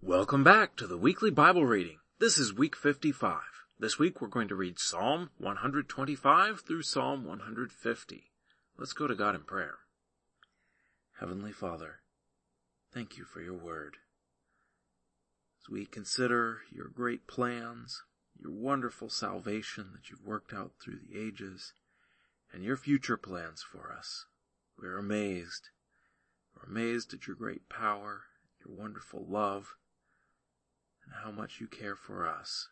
Welcome 0.00 0.44
back 0.44 0.76
to 0.76 0.86
the 0.86 0.96
weekly 0.96 1.32
Bible 1.32 1.66
reading. 1.66 1.98
This 2.20 2.38
is 2.38 2.54
week 2.54 2.76
55. 2.76 3.40
This 3.80 3.98
week 3.98 4.20
we're 4.20 4.28
going 4.28 4.46
to 4.46 4.54
read 4.54 4.78
Psalm 4.78 5.30
125 5.38 6.60
through 6.60 6.82
Psalm 6.82 7.26
150. 7.26 8.30
Let's 8.78 8.92
go 8.92 9.08
to 9.08 9.16
God 9.16 9.34
in 9.34 9.42
prayer. 9.42 9.74
Heavenly 11.18 11.50
Father, 11.50 11.96
thank 12.94 13.18
you 13.18 13.24
for 13.24 13.42
your 13.42 13.58
word. 13.58 13.96
As 15.60 15.68
we 15.68 15.84
consider 15.84 16.60
your 16.72 16.86
great 16.86 17.26
plans, 17.26 18.04
your 18.40 18.52
wonderful 18.52 19.10
salvation 19.10 19.90
that 19.94 20.10
you've 20.10 20.24
worked 20.24 20.54
out 20.54 20.74
through 20.80 21.00
the 21.00 21.20
ages, 21.20 21.72
and 22.52 22.62
your 22.62 22.76
future 22.76 23.16
plans 23.16 23.64
for 23.68 23.92
us, 23.92 24.26
we 24.80 24.86
are 24.86 24.96
amazed. 24.96 25.70
We're 26.54 26.70
amazed 26.70 27.12
at 27.12 27.26
your 27.26 27.34
great 27.34 27.68
power, 27.68 28.22
your 28.64 28.76
wonderful 28.76 29.26
love, 29.28 29.74
how 31.22 31.30
much 31.30 31.60
you 31.60 31.66
care 31.66 31.96
for 31.96 32.26
us. 32.26 32.68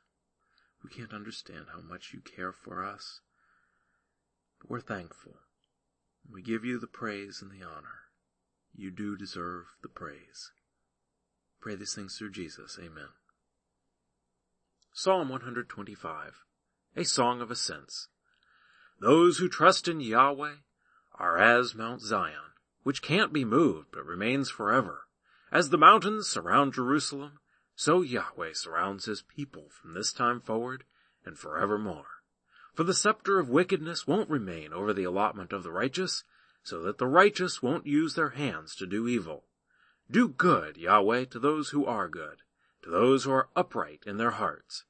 We 0.82 0.90
can't 0.90 1.12
understand 1.12 1.66
how 1.72 1.80
much 1.80 2.12
you 2.12 2.20
care 2.20 2.52
for 2.52 2.84
us, 2.84 3.20
but 4.60 4.70
we're 4.70 4.80
thankful. 4.80 5.36
We 6.30 6.42
give 6.42 6.64
you 6.64 6.78
the 6.78 6.86
praise 6.86 7.40
and 7.42 7.50
the 7.50 7.64
honor. 7.64 8.06
You 8.74 8.90
do 8.90 9.16
deserve 9.16 9.64
the 9.82 9.88
praise. 9.88 10.52
Pray 11.60 11.76
these 11.76 11.94
things 11.94 12.16
through 12.16 12.32
Jesus. 12.32 12.78
Amen. 12.80 13.08
Psalm 14.92 15.28
125, 15.28 16.44
a 16.96 17.04
song 17.04 17.40
of 17.40 17.50
ascents. 17.50 18.08
Those 19.00 19.38
who 19.38 19.48
trust 19.48 19.88
in 19.88 20.00
Yahweh 20.00 20.56
are 21.18 21.38
as 21.38 21.74
Mount 21.74 22.00
Zion, 22.00 22.52
which 22.82 23.02
can't 23.02 23.32
be 23.32 23.44
moved 23.44 23.88
but 23.92 24.06
remains 24.06 24.50
forever. 24.50 25.02
As 25.52 25.70
the 25.70 25.78
mountains 25.78 26.28
surround 26.28 26.72
Jerusalem, 26.72 27.40
so 27.76 28.00
Yahweh 28.00 28.54
surrounds 28.54 29.04
his 29.04 29.20
people 29.20 29.68
from 29.68 29.92
this 29.92 30.10
time 30.10 30.40
forward 30.40 30.84
and 31.26 31.38
forevermore. 31.38 32.22
For 32.74 32.84
the 32.84 32.94
scepter 32.94 33.38
of 33.38 33.50
wickedness 33.50 34.06
won't 34.06 34.30
remain 34.30 34.72
over 34.72 34.94
the 34.94 35.04
allotment 35.04 35.52
of 35.52 35.62
the 35.62 35.70
righteous, 35.70 36.24
so 36.62 36.80
that 36.82 36.96
the 36.98 37.06
righteous 37.06 37.62
won't 37.62 37.86
use 37.86 38.14
their 38.14 38.30
hands 38.30 38.74
to 38.76 38.86
do 38.86 39.06
evil. 39.06 39.44
Do 40.10 40.28
good, 40.28 40.78
Yahweh, 40.78 41.26
to 41.26 41.38
those 41.38 41.70
who 41.70 41.84
are 41.84 42.08
good, 42.08 42.38
to 42.82 42.90
those 42.90 43.24
who 43.24 43.32
are 43.32 43.50
upright 43.54 44.04
in 44.06 44.16
their 44.16 44.32
hearts. 44.32 44.84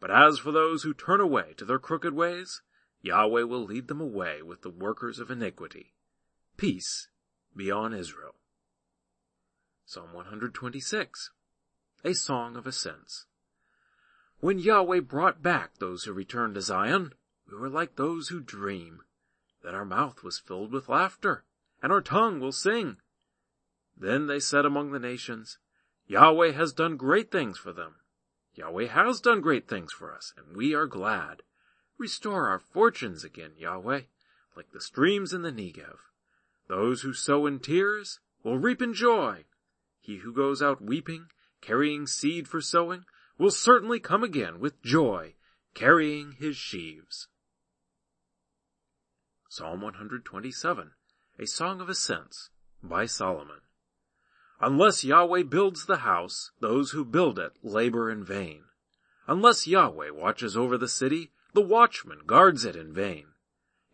But 0.00 0.10
as 0.10 0.38
for 0.38 0.52
those 0.52 0.82
who 0.82 0.94
turn 0.94 1.20
away 1.20 1.52
to 1.58 1.64
their 1.64 1.78
crooked 1.78 2.14
ways, 2.14 2.62
Yahweh 3.02 3.42
will 3.42 3.64
lead 3.64 3.88
them 3.88 4.00
away 4.00 4.40
with 4.42 4.62
the 4.62 4.70
workers 4.70 5.18
of 5.18 5.30
iniquity. 5.30 5.92
Peace 6.56 7.08
be 7.54 7.70
on 7.70 7.92
Israel. 7.92 8.36
Psalm 9.84 10.12
126 10.14 11.30
a 12.04 12.14
song 12.14 12.56
of 12.56 12.66
ascents. 12.66 13.26
When 14.40 14.58
Yahweh 14.58 15.00
brought 15.00 15.42
back 15.42 15.78
those 15.78 16.04
who 16.04 16.12
returned 16.12 16.56
to 16.56 16.60
Zion, 16.60 17.12
we 17.48 17.56
were 17.56 17.68
like 17.68 17.94
those 17.94 18.28
who 18.28 18.40
dream. 18.40 19.02
Then 19.62 19.74
our 19.74 19.84
mouth 19.84 20.24
was 20.24 20.40
filled 20.40 20.72
with 20.72 20.88
laughter, 20.88 21.44
and 21.80 21.92
our 21.92 22.00
tongue 22.00 22.40
will 22.40 22.52
sing. 22.52 22.96
Then 23.96 24.26
they 24.26 24.40
said 24.40 24.64
among 24.64 24.90
the 24.90 24.98
nations, 24.98 25.58
Yahweh 26.08 26.52
has 26.52 26.72
done 26.72 26.96
great 26.96 27.30
things 27.30 27.56
for 27.56 27.72
them. 27.72 27.96
Yahweh 28.54 28.88
has 28.88 29.20
done 29.20 29.40
great 29.40 29.68
things 29.68 29.92
for 29.92 30.12
us, 30.12 30.34
and 30.36 30.56
we 30.56 30.74
are 30.74 30.86
glad. 30.86 31.42
Restore 31.98 32.48
our 32.48 32.58
fortunes 32.58 33.22
again, 33.22 33.52
Yahweh, 33.56 34.02
like 34.56 34.72
the 34.72 34.80
streams 34.80 35.32
in 35.32 35.42
the 35.42 35.52
Negev. 35.52 35.98
Those 36.66 37.02
who 37.02 37.12
sow 37.12 37.46
in 37.46 37.60
tears 37.60 38.18
will 38.42 38.58
reap 38.58 38.82
in 38.82 38.92
joy. 38.92 39.44
He 40.00 40.16
who 40.16 40.32
goes 40.32 40.60
out 40.60 40.82
weeping 40.82 41.28
carrying 41.62 42.06
seed 42.06 42.46
for 42.46 42.60
sowing, 42.60 43.06
will 43.38 43.50
certainly 43.50 43.98
come 43.98 44.22
again 44.22 44.60
with 44.60 44.82
joy, 44.82 45.34
carrying 45.72 46.32
his 46.32 46.56
sheaves. 46.56 47.28
Psalm 49.48 49.80
127, 49.80 50.90
a 51.38 51.46
song 51.46 51.80
of 51.80 51.88
ascents 51.88 52.50
by 52.82 53.06
Solomon. 53.06 53.60
Unless 54.60 55.02
Yahweh 55.02 55.42
builds 55.42 55.86
the 55.86 55.98
house, 55.98 56.52
those 56.60 56.92
who 56.92 57.04
build 57.04 57.38
it 57.38 57.52
labor 57.62 58.10
in 58.10 58.22
vain. 58.22 58.64
Unless 59.26 59.66
Yahweh 59.66 60.10
watches 60.10 60.56
over 60.56 60.78
the 60.78 60.88
city, 60.88 61.32
the 61.52 61.60
watchman 61.60 62.20
guards 62.26 62.64
it 62.64 62.76
in 62.76 62.92
vain. 62.92 63.26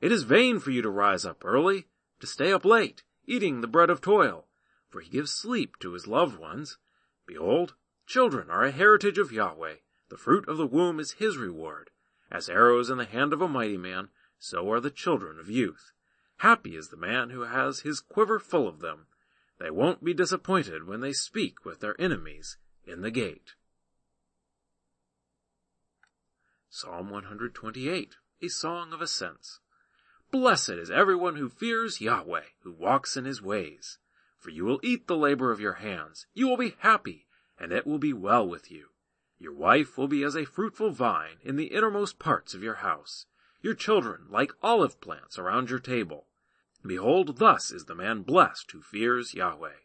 It 0.00 0.12
is 0.12 0.22
vain 0.22 0.60
for 0.60 0.70
you 0.70 0.82
to 0.82 0.90
rise 0.90 1.24
up 1.24 1.44
early, 1.44 1.86
to 2.20 2.26
stay 2.26 2.52
up 2.52 2.64
late, 2.64 3.02
eating 3.26 3.60
the 3.60 3.66
bread 3.66 3.90
of 3.90 4.00
toil, 4.00 4.46
for 4.88 5.00
he 5.00 5.10
gives 5.10 5.32
sleep 5.32 5.78
to 5.80 5.92
his 5.92 6.06
loved 6.06 6.38
ones. 6.38 6.78
Behold, 7.28 7.74
children 8.06 8.48
are 8.48 8.64
a 8.64 8.70
heritage 8.70 9.18
of 9.18 9.30
Yahweh. 9.30 9.76
The 10.08 10.16
fruit 10.16 10.48
of 10.48 10.56
the 10.56 10.66
womb 10.66 10.98
is 10.98 11.12
his 11.12 11.36
reward. 11.36 11.90
As 12.30 12.48
arrows 12.48 12.88
in 12.88 12.96
the 12.96 13.04
hand 13.04 13.34
of 13.34 13.42
a 13.42 13.48
mighty 13.48 13.76
man, 13.76 14.08
so 14.38 14.72
are 14.72 14.80
the 14.80 14.90
children 14.90 15.38
of 15.38 15.50
youth. 15.50 15.92
Happy 16.38 16.74
is 16.74 16.88
the 16.88 16.96
man 16.96 17.28
who 17.28 17.42
has 17.42 17.80
his 17.80 18.00
quiver 18.00 18.38
full 18.38 18.66
of 18.66 18.80
them. 18.80 19.08
They 19.58 19.70
won't 19.70 20.02
be 20.02 20.14
disappointed 20.14 20.86
when 20.86 21.00
they 21.00 21.12
speak 21.12 21.66
with 21.66 21.80
their 21.80 22.00
enemies 22.00 22.56
in 22.86 23.02
the 23.02 23.10
gate. 23.10 23.56
Psalm 26.70 27.10
128, 27.10 28.16
a 28.40 28.48
song 28.48 28.94
of 28.94 29.02
ascents. 29.02 29.60
Blessed 30.30 30.70
is 30.70 30.90
everyone 30.90 31.36
who 31.36 31.50
fears 31.50 32.00
Yahweh, 32.00 32.44
who 32.62 32.72
walks 32.72 33.18
in 33.18 33.26
his 33.26 33.42
ways 33.42 33.98
for 34.38 34.50
you 34.50 34.64
will 34.64 34.80
eat 34.82 35.06
the 35.06 35.16
labor 35.16 35.50
of 35.50 35.60
your 35.60 35.74
hands. 35.74 36.26
You 36.32 36.48
will 36.48 36.56
be 36.56 36.76
happy, 36.78 37.26
and 37.58 37.72
it 37.72 37.86
will 37.86 37.98
be 37.98 38.12
well 38.12 38.46
with 38.46 38.70
you. 38.70 38.88
Your 39.38 39.54
wife 39.54 39.96
will 39.96 40.08
be 40.08 40.22
as 40.22 40.36
a 40.36 40.44
fruitful 40.44 40.90
vine 40.90 41.38
in 41.42 41.56
the 41.56 41.66
innermost 41.66 42.18
parts 42.18 42.54
of 42.54 42.62
your 42.62 42.76
house, 42.76 43.26
your 43.60 43.74
children 43.74 44.26
like 44.30 44.52
olive 44.62 45.00
plants 45.00 45.38
around 45.38 45.70
your 45.70 45.78
table. 45.78 46.26
Behold, 46.84 47.38
thus 47.38 47.70
is 47.70 47.84
the 47.84 47.94
man 47.94 48.22
blessed 48.22 48.70
who 48.72 48.80
fears 48.80 49.34
Yahweh. 49.34 49.80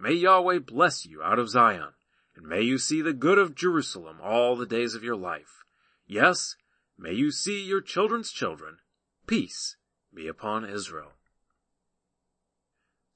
May 0.00 0.12
Yahweh 0.12 0.60
bless 0.60 1.04
you 1.04 1.22
out 1.22 1.38
of 1.38 1.50
Zion, 1.50 1.94
and 2.36 2.46
may 2.46 2.62
you 2.62 2.78
see 2.78 3.02
the 3.02 3.12
good 3.12 3.38
of 3.38 3.56
Jerusalem 3.56 4.18
all 4.22 4.54
the 4.54 4.66
days 4.66 4.94
of 4.94 5.02
your 5.02 5.16
life. 5.16 5.64
Yes, 6.06 6.56
may 6.96 7.12
you 7.12 7.30
see 7.30 7.60
your 7.60 7.80
children's 7.80 8.30
children. 8.30 8.78
Peace 9.26 9.76
be 10.14 10.28
upon 10.28 10.64
Israel. 10.64 11.17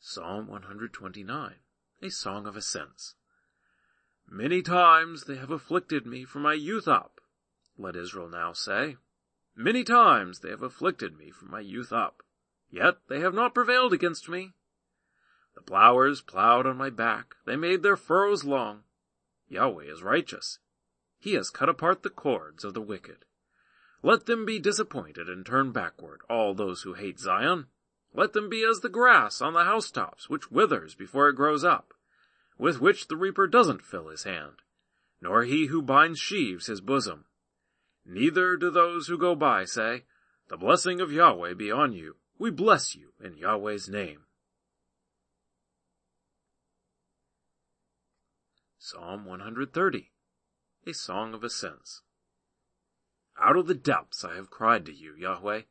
Psalm 0.04 0.48
129, 0.48 1.54
a 2.02 2.10
song 2.10 2.44
of 2.48 2.56
ascents. 2.56 3.14
Many 4.28 4.60
times 4.60 5.26
they 5.26 5.36
have 5.36 5.52
afflicted 5.52 6.06
me 6.06 6.24
from 6.24 6.42
my 6.42 6.54
youth 6.54 6.88
up, 6.88 7.20
let 7.78 7.94
Israel 7.94 8.28
now 8.28 8.52
say. 8.52 8.96
Many 9.54 9.84
times 9.84 10.40
they 10.40 10.50
have 10.50 10.60
afflicted 10.60 11.16
me 11.16 11.30
from 11.30 11.52
my 11.52 11.60
youth 11.60 11.92
up, 11.92 12.24
yet 12.68 12.96
they 13.06 13.20
have 13.20 13.32
not 13.32 13.54
prevailed 13.54 13.92
against 13.92 14.28
me. 14.28 14.54
The 15.54 15.62
plowers 15.62 16.20
plowed 16.20 16.66
on 16.66 16.76
my 16.76 16.90
back, 16.90 17.36
they 17.44 17.54
made 17.54 17.84
their 17.84 17.96
furrows 17.96 18.42
long. 18.42 18.82
Yahweh 19.46 19.84
is 19.84 20.02
righteous. 20.02 20.58
He 21.20 21.34
has 21.34 21.48
cut 21.48 21.68
apart 21.68 22.02
the 22.02 22.10
cords 22.10 22.64
of 22.64 22.74
the 22.74 22.82
wicked. 22.82 23.24
Let 24.02 24.26
them 24.26 24.44
be 24.46 24.58
disappointed 24.58 25.28
and 25.28 25.46
turn 25.46 25.70
backward, 25.70 26.22
all 26.28 26.54
those 26.54 26.82
who 26.82 26.94
hate 26.94 27.20
Zion. 27.20 27.68
Let 28.14 28.34
them 28.34 28.48
be 28.48 28.64
as 28.64 28.80
the 28.80 28.88
grass 28.88 29.40
on 29.40 29.54
the 29.54 29.64
housetops, 29.64 30.28
which 30.28 30.50
withers 30.50 30.94
before 30.94 31.28
it 31.28 31.36
grows 31.36 31.64
up, 31.64 31.94
with 32.58 32.80
which 32.80 33.08
the 33.08 33.16
reaper 33.16 33.46
doesn't 33.46 33.82
fill 33.82 34.08
his 34.08 34.24
hand, 34.24 34.56
nor 35.20 35.44
he 35.44 35.66
who 35.66 35.80
binds 35.80 36.18
sheaves 36.18 36.66
his 36.66 36.80
bosom. 36.80 37.24
Neither 38.04 38.56
do 38.56 38.70
those 38.70 39.06
who 39.06 39.16
go 39.16 39.34
by 39.34 39.64
say, 39.64 40.04
The 40.48 40.56
blessing 40.56 41.00
of 41.00 41.12
Yahweh 41.12 41.54
be 41.54 41.70
on 41.70 41.92
you. 41.92 42.16
We 42.38 42.50
bless 42.50 42.94
you 42.94 43.12
in 43.22 43.36
Yahweh's 43.36 43.88
name. 43.88 44.24
Psalm 48.78 49.24
130, 49.24 50.10
a 50.86 50.92
song 50.92 51.34
of 51.34 51.44
ascents. 51.44 52.02
Out 53.40 53.56
of 53.56 53.68
the 53.68 53.74
depths 53.74 54.24
I 54.24 54.34
have 54.34 54.50
cried 54.50 54.84
to 54.86 54.92
you, 54.92 55.14
Yahweh. 55.14 55.62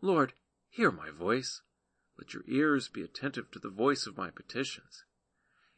Lord, 0.00 0.34
hear 0.68 0.92
my 0.92 1.10
voice. 1.10 1.62
Let 2.20 2.34
your 2.34 2.44
ears 2.46 2.88
be 2.88 3.00
attentive 3.02 3.50
to 3.50 3.58
the 3.58 3.70
voice 3.70 4.06
of 4.06 4.18
my 4.18 4.28
petitions. 4.28 5.04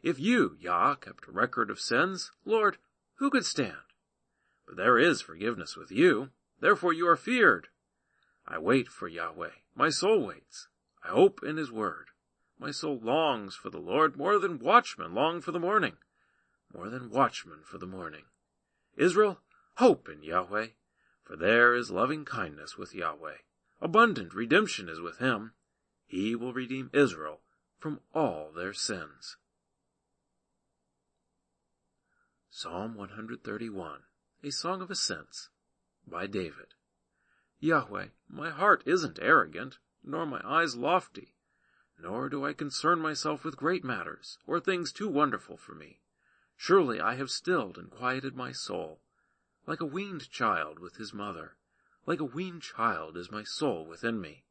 If 0.02 0.18
you, 0.18 0.56
Yah, 0.58 0.96
kept 0.96 1.28
a 1.28 1.30
record 1.30 1.70
of 1.70 1.78
sins, 1.78 2.32
Lord, 2.44 2.78
who 3.18 3.30
could 3.30 3.46
stand? 3.46 3.76
But 4.66 4.76
there 4.76 4.98
is 4.98 5.22
forgiveness 5.22 5.76
with 5.76 5.92
you, 5.92 6.30
therefore 6.58 6.92
you 6.92 7.06
are 7.06 7.16
feared. 7.16 7.68
I 8.44 8.58
wait 8.58 8.88
for 8.88 9.06
Yahweh, 9.06 9.52
my 9.76 9.88
soul 9.88 10.26
waits. 10.26 10.66
I 11.04 11.10
hope 11.10 11.44
in 11.44 11.58
his 11.58 11.70
word. 11.70 12.08
My 12.58 12.72
soul 12.72 12.98
longs 13.00 13.54
for 13.54 13.70
the 13.70 13.78
Lord 13.78 14.16
more 14.16 14.40
than 14.40 14.58
watchmen 14.58 15.14
long 15.14 15.40
for 15.40 15.52
the 15.52 15.60
morning, 15.60 15.96
more 16.74 16.90
than 16.90 17.08
watchmen 17.08 17.60
for 17.64 17.78
the 17.78 17.86
morning. 17.86 18.24
Israel, 18.96 19.38
hope 19.76 20.08
in 20.08 20.24
Yahweh, 20.24 20.70
for 21.22 21.36
there 21.36 21.72
is 21.72 21.92
loving 21.92 22.24
kindness 22.24 22.76
with 22.76 22.96
Yahweh. 22.96 23.36
Abundant 23.80 24.34
redemption 24.34 24.88
is 24.88 25.00
with 25.00 25.18
him. 25.18 25.52
He 26.12 26.36
will 26.36 26.52
redeem 26.52 26.90
Israel 26.92 27.40
from 27.78 28.00
all 28.12 28.52
their 28.52 28.74
sins. 28.74 29.38
Psalm 32.50 32.94
131, 32.96 34.02
a 34.44 34.50
song 34.50 34.82
of 34.82 34.90
ascents, 34.90 35.48
by 36.06 36.26
David. 36.26 36.74
Yahweh, 37.60 38.08
my 38.28 38.50
heart 38.50 38.82
isn't 38.84 39.20
arrogant, 39.22 39.78
nor 40.04 40.26
my 40.26 40.42
eyes 40.44 40.76
lofty, 40.76 41.34
nor 41.98 42.28
do 42.28 42.44
I 42.44 42.52
concern 42.52 42.98
myself 42.98 43.42
with 43.42 43.56
great 43.56 43.82
matters, 43.82 44.36
or 44.46 44.60
things 44.60 44.92
too 44.92 45.08
wonderful 45.08 45.56
for 45.56 45.74
me. 45.74 46.02
Surely 46.58 47.00
I 47.00 47.14
have 47.14 47.30
stilled 47.30 47.78
and 47.78 47.90
quieted 47.90 48.36
my 48.36 48.52
soul, 48.52 49.00
like 49.66 49.80
a 49.80 49.86
weaned 49.86 50.30
child 50.30 50.78
with 50.78 50.96
his 50.96 51.14
mother. 51.14 51.56
Like 52.04 52.20
a 52.20 52.24
weaned 52.24 52.60
child 52.60 53.16
is 53.16 53.32
my 53.32 53.44
soul 53.44 53.86
within 53.86 54.20
me. 54.20 54.44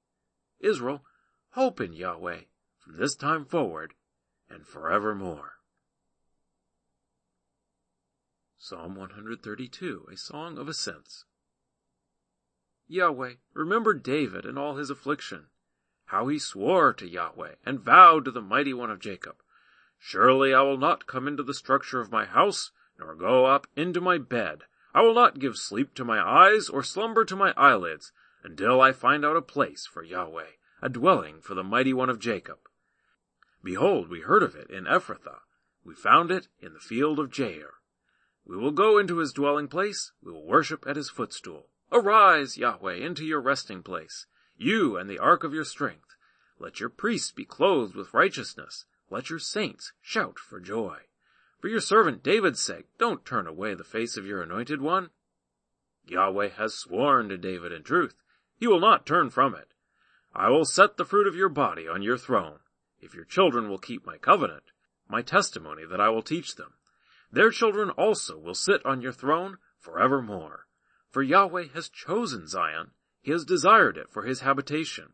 Israel, 0.60 1.06
hope 1.52 1.82
in 1.82 1.94
Yahweh 1.94 2.42
from 2.80 2.98
this 2.98 3.16
time 3.16 3.46
forward 3.46 3.94
and 4.50 4.66
forevermore. 4.66 5.54
Psalm 8.58 8.96
132, 8.96 10.08
a 10.12 10.18
song 10.18 10.58
of 10.58 10.68
ascents. 10.68 11.26
Yahweh, 12.88 13.34
remember 13.54 13.94
David 13.94 14.46
and 14.46 14.58
all 14.60 14.76
his 14.76 14.90
affliction, 14.90 15.48
how 16.06 16.28
he 16.28 16.38
swore 16.38 16.94
to 16.94 17.08
Yahweh 17.08 17.56
and 17.66 17.80
vowed 17.80 18.26
to 18.26 18.32
the 18.32 18.42
mighty 18.42 18.74
one 18.74 18.92
of 18.92 19.00
Jacob, 19.00 19.38
Surely 20.04 20.52
I 20.52 20.62
will 20.62 20.80
not 20.80 21.06
come 21.06 21.28
into 21.28 21.44
the 21.44 21.54
structure 21.54 22.02
of 22.02 22.12
my 22.12 22.26
house, 22.26 22.72
nor 22.98 23.14
go 23.14 23.46
up 23.46 23.68
into 23.76 24.02
my 24.02 24.18
bed. 24.18 24.64
I 24.96 25.02
will 25.02 25.14
not 25.14 25.38
give 25.38 25.58
sleep 25.58 25.94
to 25.94 26.04
my 26.04 26.20
eyes 26.20 26.70
or 26.70 26.82
slumber 26.82 27.24
to 27.26 27.36
my 27.36 27.54
eyelids 27.56 28.12
until 28.44 28.82
I 28.82 28.94
find 28.94 29.24
out 29.24 29.38
a 29.38 29.44
place 29.44 29.86
for 29.86 30.02
Yahweh, 30.02 30.54
a 30.82 30.90
dwelling 30.90 31.42
for 31.42 31.54
the 31.54 31.64
mighty 31.64 31.94
one 31.94 32.10
of 32.10 32.20
Jacob. 32.20 32.58
Behold, 33.64 34.10
we 34.10 34.22
heard 34.22 34.44
of 34.44 34.56
it 34.56 34.70
in 34.70 34.86
Ephrathah. 34.86 35.42
We 35.84 35.94
found 35.94 36.32
it 36.32 36.48
in 36.60 36.74
the 36.74 36.80
field 36.80 37.20
of 37.20 37.30
Jair. 37.30 37.70
We 38.46 38.58
will 38.58 38.72
go 38.72 38.98
into 38.98 39.18
his 39.18 39.34
dwelling 39.34 39.68
place. 39.68 40.12
We 40.24 40.32
will 40.32 40.46
worship 40.46 40.86
at 40.88 40.96
his 40.96 41.10
footstool. 41.10 41.68
Arise, 41.92 42.58
Yahweh, 42.58 42.96
into 42.96 43.26
your 43.26 43.42
resting 43.42 43.84
place, 43.84 44.26
you 44.58 44.98
and 44.98 45.10
the 45.10 45.20
ark 45.20 45.44
of 45.44 45.54
your 45.54 45.66
strength. 45.66 46.16
Let 46.58 46.80
your 46.80 46.90
priests 46.90 47.32
be 47.32 47.46
clothed 47.46 47.96
with 47.96 48.14
righteousness. 48.14 48.86
Let 49.10 49.30
your 49.30 49.40
saints 49.40 49.92
shout 50.02 50.40
for 50.40 50.60
joy. 50.60 50.98
For 51.60 51.68
your 51.68 51.82
servant 51.82 52.24
David's 52.24 52.62
sake, 52.62 52.88
don't 52.98 53.26
turn 53.26 53.46
away 53.46 53.74
the 53.76 53.84
face 53.84 54.18
of 54.18 54.26
your 54.26 54.42
anointed 54.42 54.82
one. 54.82 55.10
Yahweh 56.08 56.50
has 56.50 56.74
sworn 56.74 57.30
to 57.30 57.38
David 57.38 57.72
in 57.72 57.84
truth. 57.84 58.16
He 58.58 58.68
will 58.68 58.80
not 58.80 59.06
turn 59.06 59.30
from 59.30 59.54
it. 59.54 59.68
I 60.34 60.50
will 60.50 60.66
set 60.66 60.98
the 60.98 61.06
fruit 61.06 61.28
of 61.28 61.36
your 61.36 61.50
body 61.50 61.88
on 61.88 62.02
your 62.02 62.18
throne, 62.18 62.60
if 63.00 63.14
your 63.14 63.26
children 63.26 63.70
will 63.70 63.78
keep 63.78 64.06
my 64.06 64.18
covenant, 64.18 64.72
my 65.10 65.22
testimony 65.22 65.86
that 65.86 66.00
I 66.00 66.10
will 66.10 66.22
teach 66.22 66.56
them. 66.56 66.74
Their 67.32 67.50
children 67.50 67.90
also 67.90 68.38
will 68.38 68.56
sit 68.56 68.86
on 68.86 69.02
your 69.02 69.12
throne 69.12 69.58
forevermore. 69.78 70.68
For 71.10 71.22
Yahweh 71.22 71.68
has 71.74 71.90
chosen 71.90 72.48
Zion. 72.48 72.92
He 73.22 73.32
has 73.32 73.44
desired 73.44 73.98
it 73.98 74.10
for 74.10 74.24
his 74.24 74.40
habitation. 74.40 75.14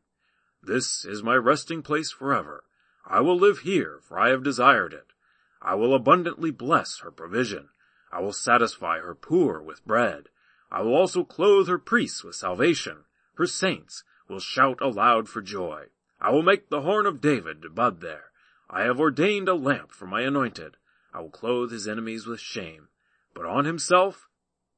This 0.61 1.05
is 1.05 1.23
my 1.23 1.35
resting 1.35 1.81
place 1.81 2.11
forever. 2.11 2.63
I 3.05 3.21
will 3.21 3.37
live 3.37 3.59
here, 3.59 3.99
for 4.03 4.19
I 4.19 4.29
have 4.29 4.43
desired 4.43 4.93
it. 4.93 5.13
I 5.61 5.75
will 5.75 5.95
abundantly 5.95 6.51
bless 6.51 6.99
her 6.99 7.11
provision. 7.11 7.69
I 8.11 8.21
will 8.21 8.33
satisfy 8.33 8.99
her 8.99 9.15
poor 9.15 9.61
with 9.61 9.85
bread. 9.85 10.29
I 10.71 10.81
will 10.81 10.95
also 10.95 11.23
clothe 11.23 11.67
her 11.67 11.79
priests 11.79 12.23
with 12.23 12.35
salvation. 12.35 13.05
Her 13.35 13.47
saints 13.47 14.03
will 14.27 14.39
shout 14.39 14.81
aloud 14.81 15.29
for 15.29 15.41
joy. 15.41 15.85
I 16.19 16.31
will 16.31 16.43
make 16.43 16.69
the 16.69 16.81
horn 16.81 17.05
of 17.05 17.21
David 17.21 17.61
to 17.61 17.69
bud 17.69 18.01
there. 18.01 18.31
I 18.69 18.83
have 18.83 18.99
ordained 18.99 19.47
a 19.47 19.53
lamp 19.53 19.91
for 19.91 20.07
my 20.07 20.21
anointed. 20.21 20.77
I 21.13 21.21
will 21.21 21.29
clothe 21.29 21.71
his 21.71 21.87
enemies 21.87 22.25
with 22.25 22.39
shame, 22.39 22.89
but 23.33 23.45
on 23.45 23.65
himself 23.65 24.27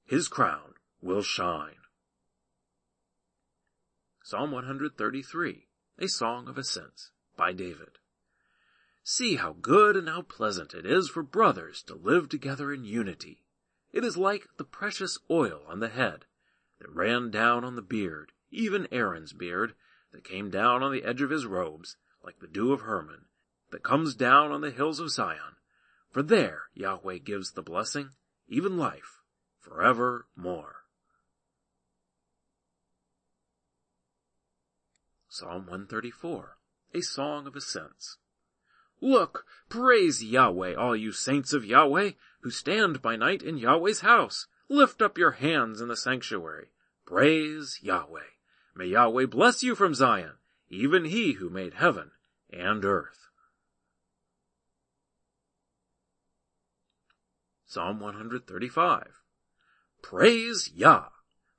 his 0.06 0.28
crown 0.28 0.74
will 1.02 1.22
shine. 1.22 1.76
Psalm 4.24 4.52
133, 4.52 5.68
a 5.98 6.08
song 6.08 6.48
of 6.48 6.58
ascents 6.58 7.12
by 7.36 7.52
David. 7.52 7.98
See 9.04 9.38
how 9.38 9.54
good 9.54 9.96
and 9.96 10.08
how 10.08 10.22
pleasant 10.22 10.76
it 10.76 10.86
is 10.86 11.10
for 11.10 11.24
brothers 11.24 11.82
to 11.84 11.96
live 11.96 12.30
together 12.30 12.72
in 12.72 12.84
unity. 12.84 13.44
It 13.92 14.04
is 14.04 14.18
like 14.18 14.48
the 14.58 14.64
precious 14.64 15.18
oil 15.32 15.64
on 15.68 15.80
the 15.80 15.90
head 15.90 16.26
that 16.80 16.94
ran 16.94 17.32
down 17.32 17.64
on 17.64 17.76
the 17.76 17.82
beard, 17.82 18.34
even 18.52 18.88
Aaron's 18.92 19.34
beard, 19.34 19.74
that 20.12 20.24
came 20.24 20.50
down 20.50 20.82
on 20.82 20.92
the 20.92 21.04
edge 21.04 21.22
of 21.22 21.30
his 21.30 21.46
robes, 21.46 21.96
like 22.24 22.40
the 22.40 22.48
dew 22.48 22.72
of 22.72 22.82
Hermon, 22.82 23.26
that 23.72 23.84
comes 23.84 24.16
down 24.16 24.52
on 24.52 24.62
the 24.62 24.72
hills 24.72 25.00
of 25.00 25.12
Zion, 25.12 25.56
for 26.12 26.24
there 26.24 26.64
Yahweh 26.74 27.20
gives 27.20 27.52
the 27.52 27.62
blessing, 27.62 28.10
even 28.48 28.78
life, 28.78 29.22
forever 29.60 30.28
more. 30.36 30.76
Psalm 35.28 35.68
134, 35.68 36.58
a 36.94 37.02
song 37.02 37.46
of 37.46 37.56
ascents. 37.56 38.18
Look, 39.00 39.46
praise 39.70 40.24
Yahweh, 40.24 40.74
all 40.74 40.96
you 40.96 41.12
saints 41.12 41.54
of 41.54 41.64
Yahweh, 41.64 42.12
who 42.42 42.50
stand 42.50 43.02
by 43.02 43.16
night 43.16 43.42
in 43.42 43.58
Yahweh's 43.58 44.02
house. 44.02 44.48
Lift 44.68 45.02
up 45.02 45.18
your 45.18 45.32
hands 45.32 45.80
in 45.82 45.88
the 45.88 45.96
sanctuary. 45.96 46.72
Praise 47.06 47.80
Yahweh. 47.82 48.28
May 48.76 48.88
Yahweh 48.88 49.26
bless 49.26 49.64
you 49.64 49.76
from 49.76 49.94
Zion, 49.94 50.34
even 50.70 51.06
he 51.06 51.34
who 51.34 51.50
made 51.50 51.76
heaven 51.76 52.12
and 52.52 52.86
earth. 52.86 53.28
Psalm 57.66 58.00
135. 58.00 59.22
Praise 60.02 60.72
Yah. 60.74 61.10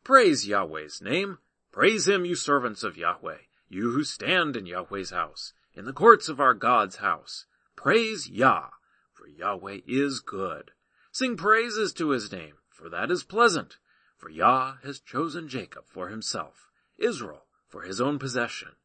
Praise 0.03 0.47
Yahweh's 0.47 1.01
name. 1.01 1.39
Praise 1.71 2.09
him, 2.09 2.25
you 2.25 2.35
servants 2.35 2.83
of 2.83 2.97
Yahweh, 2.97 3.39
you 3.69 3.93
who 3.93 4.03
stand 4.03 4.56
in 4.56 4.67
Yahweh's 4.67 5.11
house, 5.11 5.53
in 5.73 5.85
the 5.85 5.93
courts 5.93 6.29
of 6.29 6.41
our 6.41 6.55
God's 6.55 6.97
house. 6.97 7.47
Praise 7.77 8.29
Yah, 8.29 8.71
for 9.13 9.29
Yahweh 9.29 9.79
is 9.87 10.19
good. 10.19 10.73
Sing 11.13 11.37
praises 11.37 11.93
to 11.93 12.11
his 12.11 12.33
name, 12.33 12.55
for 12.69 12.89
that 12.89 13.11
is 13.11 13.23
pleasant. 13.23 13.77
For 14.17 14.29
Yah 14.29 14.79
has 14.83 14.99
chosen 14.99 15.49
Jacob 15.49 15.85
for 15.87 16.09
himself, 16.09 16.69
Israel 17.00 17.47
for 17.69 17.82
his 17.82 18.00
own 18.00 18.19
possession. 18.19 18.76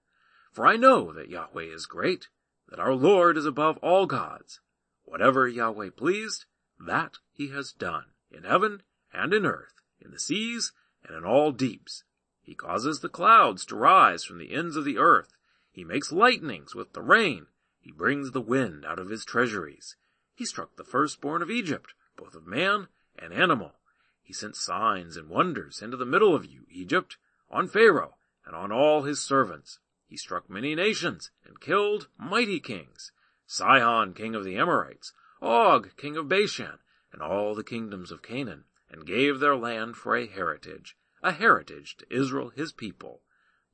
For 0.51 0.65
I 0.65 0.77
know 0.77 1.12
that 1.12 1.29
Yahweh 1.29 1.65
is 1.65 1.85
great, 1.85 2.29
that 2.69 2.79
our 2.79 2.94
Lord 2.94 3.38
is 3.38 3.45
above 3.45 3.77
all 3.77 4.06
gods. 4.06 4.62
Whatever 5.03 5.47
Yahweh 5.47 5.89
pleased, 5.91 6.45
that 6.79 7.17
he 7.31 7.50
has 7.50 7.71
done, 7.71 8.06
in 8.31 8.44
heaven 8.44 8.81
and 9.13 9.33
in 9.33 9.45
earth, 9.45 9.81
in 9.99 10.11
the 10.11 10.19
seas 10.19 10.71
and 11.04 11.16
in 11.16 11.23
all 11.23 11.51
deeps. 11.51 12.04
He 12.42 12.56
causes 12.56 12.99
the 12.99 13.09
clouds 13.09 13.66
to 13.66 13.75
rise 13.75 14.23
from 14.23 14.37
the 14.37 14.54
ends 14.54 14.75
of 14.75 14.85
the 14.85 14.97
earth. 14.97 15.35
He 15.71 15.83
makes 15.83 16.11
lightnings 16.11 16.75
with 16.75 16.94
the 16.94 17.01
rain. 17.01 17.47
He 17.80 17.92
brings 17.92 18.31
the 18.31 18.42
wind 18.42 18.85
out 18.85 18.99
of 18.99 19.09
his 19.09 19.25
treasuries. 19.25 19.95
He 20.35 20.45
struck 20.45 20.75
the 20.75 20.83
firstborn 20.83 21.42
of 21.42 21.51
Egypt, 21.51 21.94
both 22.16 22.35
of 22.35 22.47
man 22.47 22.87
and 23.18 23.33
animal. 23.33 23.73
He 24.21 24.33
sent 24.33 24.56
signs 24.56 25.18
and 25.18 25.30
wonders 25.30 25.81
into 25.81 25.97
the 25.97 26.06
middle 26.06 26.35
of 26.35 26.45
you, 26.45 26.66
Egypt, 26.69 27.18
on 27.49 27.68
Pharaoh 27.68 28.16
and 28.45 28.56
on 28.56 28.71
all 28.71 29.04
his 29.04 29.21
servants. 29.21 29.80
He 30.07 30.18
struck 30.18 30.49
many 30.49 30.75
nations 30.75 31.31
and 31.45 31.59
killed 31.59 32.07
mighty 32.18 32.59
kings. 32.59 33.11
Sihon, 33.47 34.14
king 34.14 34.35
of 34.35 34.44
the 34.44 34.57
Amorites, 34.57 35.14
Og, 35.42 35.95
king 35.97 36.18
of 36.18 36.28
Bashan, 36.28 36.80
and 37.11 37.21
all 37.21 37.56
the 37.56 37.64
kingdoms 37.64 38.11
of 38.11 38.21
Canaan, 38.21 38.66
and 38.90 39.06
gave 39.06 39.40
their 39.40 39.56
land 39.56 39.95
for 39.95 40.16
a 40.16 40.28
heritage, 40.28 40.97
a 41.21 41.31
heritage 41.31 41.97
to 41.97 42.14
Israel 42.14 42.49
his 42.49 42.71
people. 42.71 43.21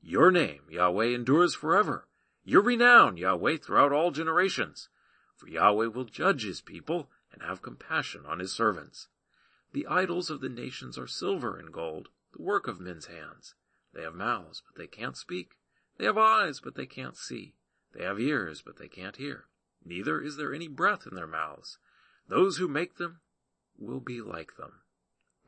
Your 0.01 0.31
name, 0.31 0.63
Yahweh, 0.69 1.07
endures 1.07 1.55
forever. 1.55 2.07
Your 2.43 2.61
renown, 2.61 3.17
Yahweh, 3.17 3.57
throughout 3.57 3.91
all 3.91 4.11
generations. 4.11 4.89
For 5.35 5.47
Yahweh 5.47 5.87
will 5.87 6.05
judge 6.05 6.43
his 6.43 6.61
people 6.61 7.09
and 7.31 7.41
have 7.43 7.61
compassion 7.61 8.25
on 8.25 8.39
his 8.39 8.51
servants. 8.51 9.07
The 9.73 9.87
idols 9.87 10.29
of 10.29 10.41
the 10.41 10.49
nations 10.49 10.97
are 10.97 11.07
silver 11.07 11.57
and 11.57 11.71
gold, 11.71 12.09
the 12.33 12.41
work 12.41 12.67
of 12.67 12.79
men's 12.79 13.05
hands. 13.05 13.55
They 13.93 14.03
have 14.03 14.15
mouths, 14.15 14.63
but 14.65 14.79
they 14.79 14.87
can't 14.87 15.17
speak. 15.17 15.51
They 15.97 16.05
have 16.05 16.17
eyes, 16.17 16.59
but 16.59 16.75
they 16.75 16.85
can't 16.85 17.17
see. 17.17 17.53
They 17.93 18.03
have 18.03 18.19
ears, 18.19 18.61
but 18.65 18.77
they 18.77 18.87
can't 18.87 19.17
hear 19.17 19.45
neither 19.85 20.21
is 20.21 20.37
there 20.37 20.53
any 20.53 20.67
breath 20.67 21.07
in 21.09 21.15
their 21.15 21.27
mouths. 21.27 21.77
Those 22.27 22.57
who 22.57 22.67
make 22.67 22.97
them 22.97 23.21
will 23.77 23.99
be 23.99 24.21
like 24.21 24.55
them. 24.57 24.81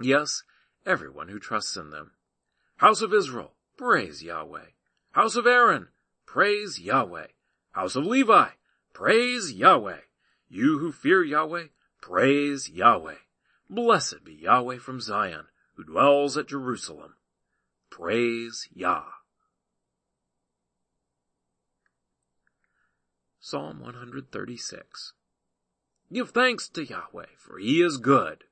Yes, 0.02 0.44
everyone 0.86 1.30
who 1.30 1.40
trusts 1.40 1.78
in 1.78 1.92
them. 1.92 2.12
House 2.78 3.02
of 3.02 3.14
Israel, 3.14 3.54
praise 3.78 4.24
Yahweh. 4.24 4.72
House 5.12 5.36
of 5.36 5.46
Aaron, 5.46 5.90
praise 6.26 6.80
Yahweh. 6.80 7.28
House 7.72 7.96
of 7.96 8.06
Levi, 8.06 8.50
praise 8.92 9.54
Yahweh. 9.54 10.02
You 10.50 10.80
who 10.80 10.92
fear 10.92 11.24
Yahweh, 11.24 11.68
praise 12.02 12.70
Yahweh. 12.70 13.16
Blessed 13.70 14.24
be 14.24 14.34
Yahweh 14.34 14.80
from 14.80 15.00
Zion, 15.00 15.46
who 15.76 15.84
dwells 15.84 16.38
at 16.38 16.48
Jerusalem. 16.48 17.16
Praise 17.96 18.68
Yah. 18.74 19.04
Psalm 23.40 23.82
136. 23.82 25.14
Give 26.12 26.32
thanks 26.32 26.68
to 26.70 26.84
Yahweh, 26.84 27.28
for 27.38 27.60
he 27.60 27.84
is 27.84 27.98
good, 27.98 28.46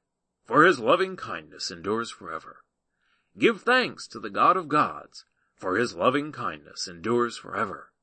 for 0.45 0.63
his 0.63 0.77
loving 0.77 1.15
kindness 1.15 1.71
endures 1.71 2.11
forever. 2.11 2.57
Give 3.35 3.59
thanks 3.59 4.07
to 4.09 4.19
the 4.19 4.29
God 4.29 4.57
of 4.57 4.67
gods, 4.67 5.25
for 5.55 5.75
his 5.75 5.95
loving 5.95 6.31
kindness 6.31 6.87
endures 6.87 7.35
forever. 7.35 7.93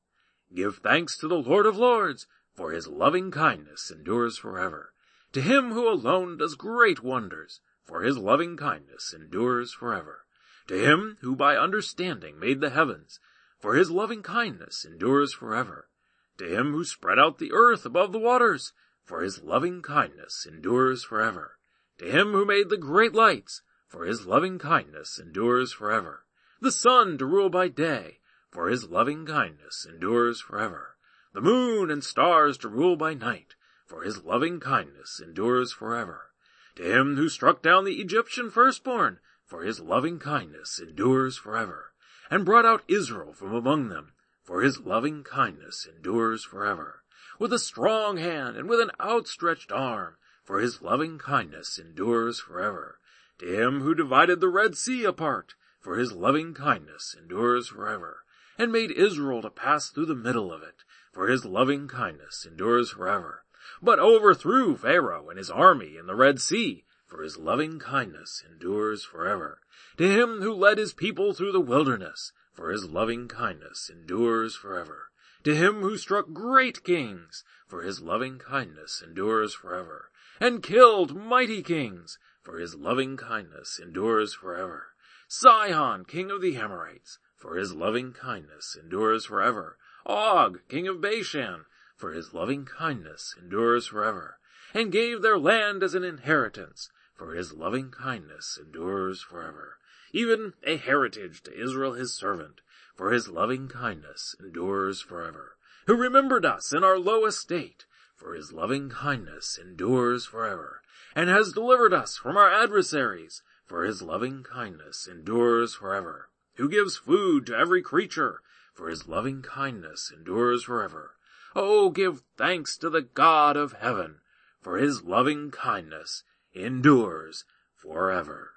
Give 0.53 0.75
thanks 0.75 1.17
to 1.19 1.29
the 1.29 1.39
Lord 1.39 1.65
of 1.65 1.77
lords, 1.77 2.27
for 2.53 2.73
his 2.73 2.89
loving 2.89 3.31
kindness 3.31 3.89
endures 3.89 4.37
forever. 4.37 4.91
To 5.31 5.41
him 5.41 5.71
who 5.71 5.87
alone 5.87 6.35
does 6.35 6.55
great 6.55 7.01
wonders, 7.01 7.61
for 7.85 8.01
his 8.01 8.17
loving 8.17 8.57
kindness 8.57 9.13
endures 9.13 9.71
forever. 9.73 10.25
To 10.69 10.77
him 10.77 11.17
who 11.21 11.35
by 11.35 11.57
understanding 11.57 12.39
made 12.39 12.61
the 12.61 12.69
heavens, 12.69 13.19
for 13.57 13.73
his 13.73 13.89
loving 13.89 14.21
kindness 14.21 14.85
endures 14.85 15.33
forever. 15.33 15.89
To 16.37 16.45
him 16.45 16.73
who 16.73 16.83
spread 16.83 17.17
out 17.17 17.39
the 17.39 17.51
earth 17.51 17.87
above 17.87 18.11
the 18.11 18.19
waters, 18.19 18.73
for 19.03 19.21
his 19.21 19.41
loving 19.41 19.81
kindness 19.81 20.45
endures 20.47 21.03
forever. 21.03 21.57
To 21.97 22.05
him 22.05 22.33
who 22.33 22.45
made 22.45 22.69
the 22.69 22.77
great 22.77 23.15
lights, 23.15 23.63
for 23.87 24.05
his 24.05 24.27
loving 24.27 24.59
kindness 24.59 25.17
endures 25.17 25.73
forever. 25.73 26.25
The 26.61 26.71
sun 26.71 27.17
to 27.17 27.25
rule 27.25 27.49
by 27.49 27.69
day, 27.69 28.19
for 28.51 28.69
his 28.69 28.87
loving 28.87 29.25
kindness 29.25 29.87
endures 29.89 30.39
forever. 30.39 30.97
The 31.33 31.41
moon 31.41 31.89
and 31.89 32.03
stars 32.03 32.59
to 32.59 32.69
rule 32.69 32.95
by 32.95 33.15
night, 33.15 33.55
for 33.87 34.03
his 34.03 34.23
loving 34.23 34.59
kindness 34.59 35.19
endures 35.19 35.73
forever. 35.73 36.29
To 36.75 36.83
him 36.83 37.15
who 37.15 37.27
struck 37.27 37.63
down 37.63 37.85
the 37.85 37.99
Egyptian 37.99 38.51
firstborn, 38.51 39.19
for 39.49 39.63
his 39.63 39.81
loving 39.81 40.19
kindness 40.19 40.79
endures 40.79 41.35
forever. 41.35 41.91
And 42.31 42.45
brought 42.45 42.65
out 42.65 42.83
Israel 42.87 43.33
from 43.33 43.53
among 43.53 43.89
them, 43.89 44.13
for 44.43 44.61
his 44.61 44.79
loving 44.79 45.23
kindness 45.23 45.85
endures 45.85 46.45
forever 46.45 46.99
with 47.39 47.53
a 47.53 47.59
strong 47.59 48.17
hand 48.17 48.57
and 48.57 48.69
with 48.69 48.81
an 48.81 48.91
outstretched 48.99 49.71
arm, 49.71 50.17
for 50.43 50.59
his 50.59 50.81
loving 50.81 51.17
kindness 51.17 51.79
endures 51.79 52.39
forever. 52.39 52.99
To 53.39 53.45
him 53.45 53.81
who 53.81 53.95
divided 53.95 54.41
the 54.41 54.49
Red 54.49 54.75
Sea 54.75 55.05
apart, 55.05 55.55
for 55.79 55.95
his 55.95 56.11
loving 56.11 56.53
kindness 56.53 57.15
endures 57.17 57.69
forever, 57.69 58.25
and 58.57 58.73
made 58.73 58.91
Israel 58.91 59.41
to 59.41 59.49
pass 59.49 59.89
through 59.89 60.07
the 60.07 60.15
middle 60.15 60.51
of 60.51 60.61
it, 60.61 60.83
for 61.13 61.29
his 61.29 61.45
loving 61.45 61.87
kindness 61.87 62.45
endures 62.45 62.91
forever, 62.91 63.45
but 63.81 63.99
overthrew 63.99 64.75
Pharaoh 64.75 65.29
and 65.29 65.37
his 65.37 65.49
army 65.49 65.95
in 65.95 66.07
the 66.07 66.15
Red 66.15 66.41
Sea, 66.41 66.83
for 67.09 67.23
his 67.23 67.37
loving 67.37 67.79
kindness 67.79 68.43
endures 68.49 69.03
forever. 69.03 69.59
To 69.97 70.07
him 70.07 70.41
who 70.41 70.53
led 70.53 70.77
his 70.77 70.93
people 70.93 71.33
through 71.33 71.51
the 71.51 71.59
wilderness, 71.59 72.31
for 72.53 72.69
his 72.69 72.85
loving 72.85 73.27
kindness 73.27 73.89
endures 73.89 74.55
forever 74.55 75.09
to 75.43 75.55
him 75.55 75.81
who 75.81 75.97
struck 75.97 76.33
great 76.33 76.83
kings, 76.83 77.43
for 77.67 77.83
his 77.83 78.01
loving 78.01 78.39
kindness 78.39 79.01
endures 79.01 79.53
forever, 79.53 80.11
and 80.39 80.63
killed 80.63 81.15
mighty 81.15 81.63
kings, 81.63 82.17
for 82.41 82.59
his 82.59 82.75
loving 82.75 83.15
kindness 83.15 83.79
endures 83.81 84.33
forever. 84.33 84.87
Sihon, 85.27 86.03
king 86.05 86.29
of 86.29 86.41
the 86.41 86.57
Amorites, 86.57 87.19
for 87.37 87.55
his 87.55 87.73
loving 87.73 88.11
kindness 88.11 88.75
endures 88.77 89.25
forever. 89.25 89.77
Og, 90.05 90.59
king 90.67 90.87
of 90.87 90.99
Bashan, 90.99 91.65
for 91.95 92.11
his 92.11 92.33
loving 92.33 92.65
kindness 92.65 93.35
endures 93.39 93.87
forever, 93.87 94.39
and 94.73 94.91
gave 94.91 95.21
their 95.21 95.37
land 95.37 95.83
as 95.83 95.93
an 95.93 96.03
inheritance, 96.03 96.89
for 97.19 97.33
his 97.33 97.51
loving 97.51 97.91
kindness 97.91 98.57
endures 98.57 99.21
forever. 99.21 99.77
Even 100.13 100.53
a 100.63 100.77
heritage 100.77 101.43
to 101.43 101.53
Israel 101.53 101.91
his 101.91 102.13
servant, 102.13 102.61
for 102.95 103.11
his 103.11 103.27
loving 103.27 103.67
kindness 103.67 104.37
endures 104.39 105.01
forever, 105.01 105.57
who 105.85 105.97
remembered 105.97 106.45
us 106.45 106.71
in 106.71 106.81
our 106.81 106.97
low 106.97 107.25
estate, 107.25 107.85
for 108.15 108.35
his 108.35 108.53
loving 108.53 108.89
kindness 108.89 109.59
endures 109.61 110.25
forever, 110.25 110.81
and 111.13 111.29
has 111.29 111.51
delivered 111.51 111.93
us 111.93 112.15
from 112.15 112.37
our 112.37 112.49
adversaries, 112.49 113.43
for 113.65 113.83
his 113.83 114.01
loving 114.01 114.41
kindness 114.41 115.05
endures 115.05 115.75
forever, 115.75 116.29
who 116.55 116.69
gives 116.69 116.95
food 116.95 117.45
to 117.45 117.53
every 117.53 117.81
creature, 117.81 118.41
for 118.73 118.87
his 118.87 119.09
loving 119.09 119.41
kindness 119.41 120.09
endures 120.09 120.63
forever. 120.63 121.17
Oh, 121.53 121.89
give 121.89 122.21
thanks 122.37 122.77
to 122.77 122.89
the 122.89 123.01
God 123.01 123.57
of 123.57 123.73
heaven, 123.73 124.21
for 124.61 124.77
his 124.77 125.03
loving 125.03 125.51
kindness 125.51 126.23
endures 126.53 127.45
forever. 127.75 128.51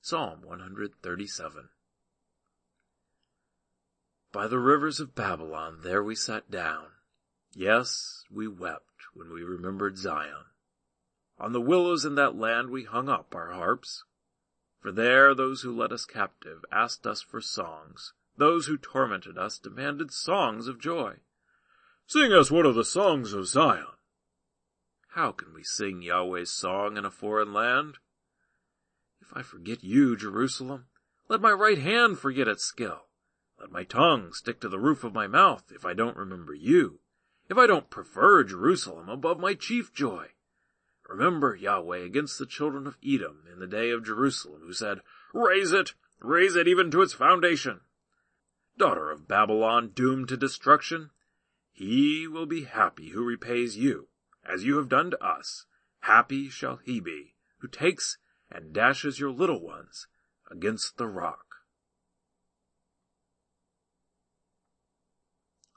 Psalm 0.00 0.42
137 0.42 1.68
by 4.34 4.48
the 4.48 4.58
rivers 4.58 4.98
of 4.98 5.14
Babylon 5.14 5.78
there 5.84 6.02
we 6.02 6.16
sat 6.16 6.50
down. 6.50 6.86
Yes, 7.54 8.24
we 8.28 8.48
wept 8.48 9.06
when 9.14 9.32
we 9.32 9.44
remembered 9.44 9.96
Zion. 9.96 10.46
On 11.38 11.52
the 11.52 11.60
willows 11.60 12.04
in 12.04 12.16
that 12.16 12.34
land 12.34 12.70
we 12.70 12.82
hung 12.82 13.08
up 13.08 13.32
our 13.32 13.52
harps. 13.52 14.02
For 14.80 14.90
there 14.90 15.36
those 15.36 15.62
who 15.62 15.72
led 15.72 15.92
us 15.92 16.04
captive 16.04 16.64
asked 16.72 17.06
us 17.06 17.22
for 17.22 17.40
songs. 17.40 18.12
Those 18.36 18.66
who 18.66 18.76
tormented 18.76 19.38
us 19.38 19.56
demanded 19.56 20.10
songs 20.10 20.66
of 20.66 20.80
joy. 20.80 21.18
Sing 22.08 22.32
us 22.32 22.50
one 22.50 22.66
of 22.66 22.74
the 22.74 22.84
songs 22.84 23.34
of 23.34 23.46
Zion. 23.46 23.86
How 25.14 25.30
can 25.30 25.54
we 25.54 25.62
sing 25.62 26.02
Yahweh's 26.02 26.50
song 26.50 26.96
in 26.96 27.04
a 27.04 27.10
foreign 27.10 27.52
land? 27.52 27.98
If 29.20 29.28
I 29.32 29.42
forget 29.42 29.84
you, 29.84 30.16
Jerusalem, 30.16 30.86
let 31.28 31.40
my 31.40 31.52
right 31.52 31.78
hand 31.78 32.18
forget 32.18 32.48
its 32.48 32.64
skill. 32.64 33.06
Let 33.60 33.70
my 33.70 33.84
tongue 33.84 34.32
stick 34.32 34.60
to 34.60 34.68
the 34.68 34.80
roof 34.80 35.04
of 35.04 35.14
my 35.14 35.28
mouth 35.28 35.70
if 35.72 35.86
I 35.86 35.94
don't 35.94 36.16
remember 36.16 36.52
you, 36.52 36.98
if 37.48 37.56
I 37.56 37.68
don't 37.68 37.90
prefer 37.90 38.42
Jerusalem 38.42 39.08
above 39.08 39.38
my 39.38 39.54
chief 39.54 39.94
joy. 39.94 40.30
Remember 41.08 41.54
Yahweh 41.54 41.98
against 41.98 42.40
the 42.40 42.44
children 42.44 42.84
of 42.88 42.98
Edom 43.06 43.44
in 43.52 43.60
the 43.60 43.68
day 43.68 43.90
of 43.90 44.04
Jerusalem, 44.04 44.62
who 44.62 44.72
said, 44.72 44.98
Raze 45.32 45.70
it, 45.70 45.94
raze 46.18 46.56
it 46.56 46.66
even 46.66 46.90
to 46.90 47.02
its 47.02 47.12
foundation. 47.12 47.82
Daughter 48.76 49.12
of 49.12 49.28
Babylon 49.28 49.92
doomed 49.94 50.26
to 50.30 50.36
destruction, 50.36 51.10
he 51.70 52.26
will 52.26 52.46
be 52.46 52.64
happy 52.64 53.10
who 53.10 53.22
repays 53.22 53.76
you, 53.76 54.08
as 54.48 54.64
you 54.64 54.76
have 54.76 54.88
done 54.88 55.10
to 55.10 55.24
us. 55.24 55.66
Happy 56.00 56.48
shall 56.48 56.80
he 56.84 57.00
be 57.00 57.34
who 57.58 57.68
takes 57.68 58.18
and 58.50 58.72
dashes 58.72 59.18
your 59.18 59.30
little 59.30 59.60
ones 59.60 60.06
against 60.50 60.98
the 60.98 61.06
rock. 61.06 61.56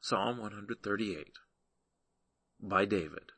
Psalm 0.02 0.38
138 0.38 1.32
by 2.60 2.86
David. 2.86 3.32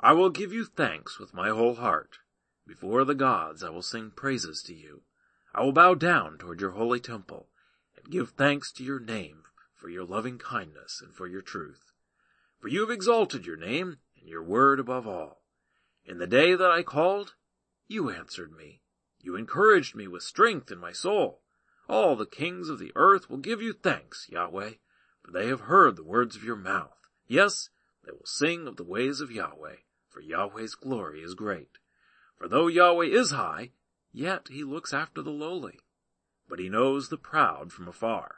I 0.00 0.12
will 0.12 0.30
give 0.30 0.52
you 0.52 0.64
thanks 0.64 1.18
with 1.18 1.34
my 1.34 1.48
whole 1.48 1.76
heart. 1.76 2.18
Before 2.66 3.04
the 3.04 3.14
gods 3.14 3.62
I 3.62 3.70
will 3.70 3.82
sing 3.82 4.10
praises 4.10 4.62
to 4.64 4.74
you. 4.74 5.02
I 5.54 5.62
will 5.62 5.72
bow 5.72 5.94
down 5.94 6.38
toward 6.38 6.60
your 6.60 6.72
holy 6.72 7.00
temple 7.00 7.48
and 7.96 8.12
give 8.12 8.30
thanks 8.30 8.72
to 8.72 8.84
your 8.84 9.00
name 9.00 9.44
for 9.74 9.88
your 9.88 10.04
loving 10.04 10.38
kindness 10.38 11.00
and 11.02 11.14
for 11.14 11.26
your 11.26 11.42
truth. 11.42 11.92
For 12.58 12.68
you 12.68 12.80
have 12.80 12.90
exalted 12.90 13.46
your 13.46 13.56
name 13.56 13.98
and 14.26 14.32
your 14.32 14.42
word 14.42 14.80
above 14.80 15.06
all. 15.06 15.44
In 16.04 16.18
the 16.18 16.26
day 16.26 16.56
that 16.56 16.70
I 16.70 16.82
called, 16.82 17.36
you 17.86 18.10
answered 18.10 18.52
me. 18.52 18.82
You 19.20 19.36
encouraged 19.36 19.94
me 19.94 20.08
with 20.08 20.24
strength 20.24 20.72
in 20.72 20.78
my 20.78 20.90
soul. 20.90 21.42
All 21.88 22.16
the 22.16 22.26
kings 22.26 22.68
of 22.68 22.80
the 22.80 22.92
earth 22.96 23.30
will 23.30 23.38
give 23.38 23.62
you 23.62 23.72
thanks, 23.72 24.26
Yahweh 24.28 24.72
for 25.26 25.32
they 25.32 25.48
have 25.48 25.62
heard 25.62 25.96
the 25.96 26.04
words 26.04 26.36
of 26.36 26.44
your 26.44 26.56
mouth. 26.56 27.08
Yes, 27.26 27.68
they 28.04 28.12
will 28.12 28.26
sing 28.26 28.68
of 28.68 28.76
the 28.76 28.84
ways 28.84 29.20
of 29.20 29.32
Yahweh, 29.32 29.78
for 30.08 30.20
Yahweh's 30.20 30.76
glory 30.76 31.20
is 31.20 31.34
great. 31.34 31.78
For 32.38 32.46
though 32.46 32.68
Yahweh 32.68 33.06
is 33.06 33.32
high, 33.32 33.72
yet 34.12 34.46
he 34.48 34.62
looks 34.62 34.94
after 34.94 35.22
the 35.22 35.30
lowly, 35.30 35.80
but 36.48 36.60
he 36.60 36.68
knows 36.68 37.08
the 37.08 37.16
proud 37.16 37.72
from 37.72 37.88
afar. 37.88 38.36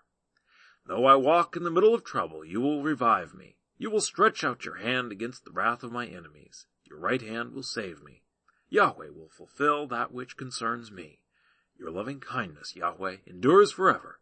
Though 0.87 1.05
I 1.05 1.17
walk 1.17 1.57
in 1.57 1.65
the 1.65 1.71
middle 1.71 1.95
of 1.95 2.05
trouble, 2.05 2.43
you 2.43 2.63
will 2.63 2.83
revive 2.83 3.35
me. 3.35 3.58
You 3.79 3.91
will 3.91 4.01
stretch 4.01 4.43
out 4.43 4.65
your 4.65 4.79
hand 4.79 5.13
against 5.13 5.45
the 5.45 5.53
wrath 5.53 5.85
of 5.85 5.93
my 5.93 6.07
enemies. 6.07 6.67
Your 6.85 6.99
right 6.99 7.23
hand 7.23 7.53
will 7.53 7.63
save 7.63 8.03
me. 8.03 8.25
Yahweh 8.69 9.11
will 9.11 9.29
fulfill 9.29 9.87
that 9.87 10.13
which 10.13 10.37
concerns 10.37 10.91
me. 10.91 11.21
Your 11.79 11.93
loving 11.93 12.19
kindness, 12.19 12.75
Yahweh, 12.75 13.19
endures 13.25 13.71
forever. 13.71 14.21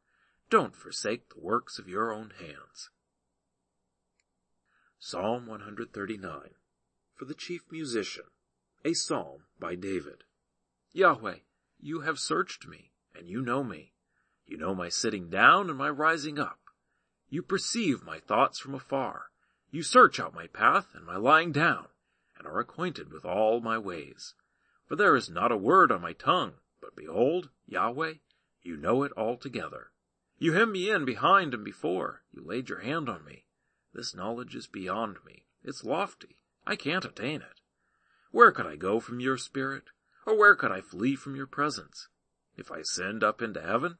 Don't 0.51 0.77
forsake 0.77 1.31
the 1.31 1.41
works 1.41 1.79
of 1.79 1.89
your 1.89 2.13
own 2.13 2.35
hands. 2.39 2.91
Psalm 4.99 5.47
139 5.47 6.51
For 7.15 7.25
the 7.25 7.35
chief 7.35 7.63
musician, 7.71 8.25
a 8.85 8.93
psalm 8.93 9.45
by 9.59 9.75
David. 9.75 10.25
Yahweh, 10.93 11.39
you 11.81 12.01
have 12.01 12.19
searched 12.19 12.69
me, 12.69 12.93
and 13.15 13.29
you 13.29 13.41
know 13.41 13.65
me. 13.65 13.95
You 14.45 14.59
know 14.59 14.75
my 14.75 14.91
sitting 14.91 15.31
down 15.31 15.71
and 15.71 15.79
my 15.79 15.89
rising 15.89 16.39
up. 16.39 16.61
You 17.29 17.43
perceive 17.43 18.05
my 18.05 18.21
thoughts 18.21 18.59
from 18.59 18.75
afar. 18.75 19.31
You 19.71 19.83
search 19.83 20.21
out 20.21 20.35
my 20.35 20.47
path 20.47 20.95
and 20.95 21.05
my 21.05 21.17
lying 21.17 21.53
down, 21.53 21.89
and 22.39 22.47
are 22.47 22.61
acquainted 22.61 23.13
with 23.13 23.25
all 23.25 23.61
my 23.61 23.79
ways. 23.79 24.35
For 24.87 24.97
there 24.97 25.17
is 25.17 25.29
not 25.29 25.53
a 25.53 25.57
word 25.57 25.91
on 25.91 26.01
my 26.01 26.13
tongue, 26.13 26.55
but 26.81 26.95
behold, 26.95 27.51
Yahweh, 27.67 28.15
you 28.63 28.77
know 28.77 29.03
it 29.03 29.13
altogether. 29.17 29.91
You 30.39 30.53
hem 30.53 30.73
me 30.73 30.91
in 30.91 31.05
behind 31.05 31.55
and 31.55 31.65
before. 31.65 32.23
You 32.33 32.45
laid 32.45 32.69
your 32.69 32.81
hand 32.81 33.09
on 33.09 33.25
me. 33.25 33.47
This 33.93 34.15
knowledge 34.15 34.55
is 34.55 34.67
beyond 34.67 35.17
me. 35.25 35.47
It's 35.65 35.85
lofty. 35.85 36.39
I 36.67 36.77
can't 36.77 37.05
attain 37.05 37.41
it. 37.43 37.61
Where 38.31 38.53
could 38.53 38.67
I 38.67 38.77
go 38.77 39.01
from 39.01 39.19
your 39.19 39.39
spirit? 39.39 39.85
Or 40.27 40.37
where 40.37 40.55
could 40.55 40.71
I 40.71 40.81
flee 40.81 41.17
from 41.17 41.37
your 41.37 41.47
presence? 41.47 42.09
If 42.57 42.71
I 42.71 42.79
ascend 42.79 43.25
up 43.25 43.41
into 43.41 43.61
heaven, 43.61 43.99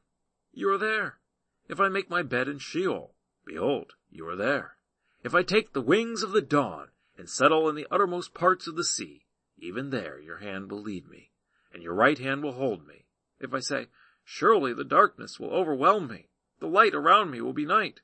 you 0.53 0.69
are 0.69 0.77
there. 0.77 1.19
If 1.67 1.79
I 1.79 1.89
make 1.89 2.09
my 2.09 2.23
bed 2.23 2.47
in 2.47 2.59
Sheol, 2.59 3.15
behold, 3.45 3.93
you 4.09 4.27
are 4.27 4.35
there. 4.35 4.76
If 5.23 5.33
I 5.33 5.43
take 5.43 5.73
the 5.73 5.81
wings 5.81 6.23
of 6.23 6.31
the 6.31 6.41
dawn 6.41 6.89
and 7.17 7.29
settle 7.29 7.67
in 7.67 7.75
the 7.75 7.87
uttermost 7.89 8.33
parts 8.33 8.67
of 8.67 8.75
the 8.75 8.83
sea, 8.83 9.25
even 9.57 9.89
there 9.89 10.19
your 10.19 10.37
hand 10.37 10.71
will 10.71 10.81
lead 10.81 11.07
me, 11.07 11.31
and 11.73 11.81
your 11.81 11.93
right 11.93 12.17
hand 12.17 12.43
will 12.43 12.53
hold 12.53 12.87
me. 12.87 13.05
If 13.39 13.53
I 13.53 13.59
say, 13.59 13.87
surely 14.23 14.73
the 14.73 14.83
darkness 14.83 15.39
will 15.39 15.49
overwhelm 15.49 16.07
me, 16.07 16.29
the 16.59 16.67
light 16.67 16.93
around 16.93 17.31
me 17.31 17.41
will 17.41 17.53
be 17.53 17.65
night. 17.65 18.01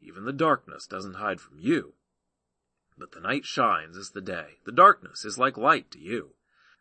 Even 0.00 0.24
the 0.24 0.32
darkness 0.32 0.86
doesn't 0.86 1.14
hide 1.14 1.40
from 1.40 1.58
you. 1.58 1.94
But 2.96 3.12
the 3.12 3.20
night 3.20 3.44
shines 3.44 3.96
as 3.96 4.10
the 4.10 4.20
day, 4.20 4.58
the 4.64 4.72
darkness 4.72 5.24
is 5.24 5.38
like 5.38 5.56
light 5.56 5.90
to 5.92 5.98
you. 5.98 6.34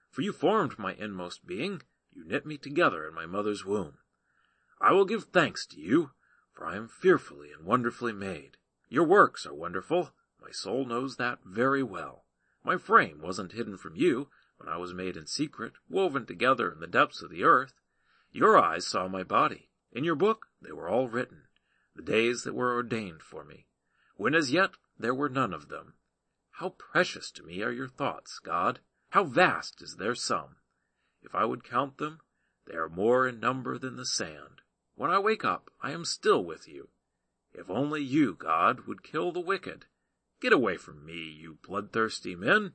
For 0.09 0.21
you 0.21 0.31
formed 0.31 0.79
my 0.79 0.93
inmost 0.93 1.45
being, 1.45 1.81
you 2.11 2.25
knit 2.25 2.45
me 2.45 2.57
together 2.57 3.07
in 3.07 3.13
my 3.13 3.25
mother's 3.25 3.65
womb. 3.65 3.99
I 4.81 4.93
will 4.93 5.05
give 5.05 5.25
thanks 5.25 5.65
to 5.67 5.79
you, 5.79 6.11
for 6.53 6.65
I 6.65 6.75
am 6.75 6.87
fearfully 6.87 7.51
and 7.51 7.65
wonderfully 7.65 8.13
made. 8.13 8.56
Your 8.89 9.03
works 9.03 9.45
are 9.45 9.53
wonderful, 9.53 10.11
my 10.41 10.51
soul 10.51 10.85
knows 10.85 11.17
that 11.17 11.39
very 11.43 11.83
well. 11.83 12.25
My 12.63 12.77
frame 12.77 13.21
wasn't 13.21 13.51
hidden 13.51 13.77
from 13.77 13.95
you 13.95 14.29
when 14.57 14.69
I 14.69 14.77
was 14.77 14.93
made 14.93 15.17
in 15.17 15.27
secret, 15.27 15.73
woven 15.89 16.25
together 16.25 16.71
in 16.71 16.79
the 16.79 16.87
depths 16.87 17.21
of 17.21 17.29
the 17.29 17.43
earth. 17.43 17.73
Your 18.31 18.57
eyes 18.57 18.87
saw 18.87 19.07
my 19.07 19.23
body. 19.23 19.69
In 19.91 20.03
your 20.03 20.15
book 20.15 20.47
they 20.61 20.71
were 20.71 20.87
all 20.87 21.07
written, 21.09 21.47
the 21.95 22.01
days 22.01 22.43
that 22.43 22.53
were 22.53 22.73
ordained 22.73 23.21
for 23.21 23.43
me, 23.43 23.67
when 24.15 24.33
as 24.33 24.51
yet 24.51 24.71
there 24.97 25.13
were 25.13 25.29
none 25.29 25.53
of 25.53 25.69
them. 25.69 25.95
How 26.51 26.69
precious 26.69 27.29
to 27.31 27.43
me 27.43 27.61
are 27.63 27.71
your 27.71 27.87
thoughts, 27.87 28.39
God! 28.39 28.79
How 29.09 29.23
vast 29.23 29.81
is 29.81 29.95
their 29.95 30.15
sum! 30.15 30.57
If 31.21 31.35
I 31.35 31.45
would 31.45 31.63
count 31.63 31.97
them, 31.97 32.19
they 32.65 32.75
are 32.75 32.89
more 32.89 33.27
in 33.27 33.39
number 33.39 33.77
than 33.77 33.95
the 33.95 34.05
sand. 34.05 34.61
When 34.95 35.11
I 35.11 35.19
wake 35.19 35.45
up, 35.45 35.71
I 35.81 35.91
am 35.91 36.05
still 36.05 36.43
with 36.43 36.67
you. 36.67 36.89
If 37.57 37.71
only 37.71 38.03
you, 38.03 38.35
God, 38.35 38.81
would 38.85 39.01
kill 39.01 39.31
the 39.31 39.39
wicked. 39.39 39.87
Get 40.39 40.53
away 40.53 40.77
from 40.77 41.03
me, 41.03 41.23
you 41.23 41.57
bloodthirsty 41.67 42.35
men, 42.35 42.73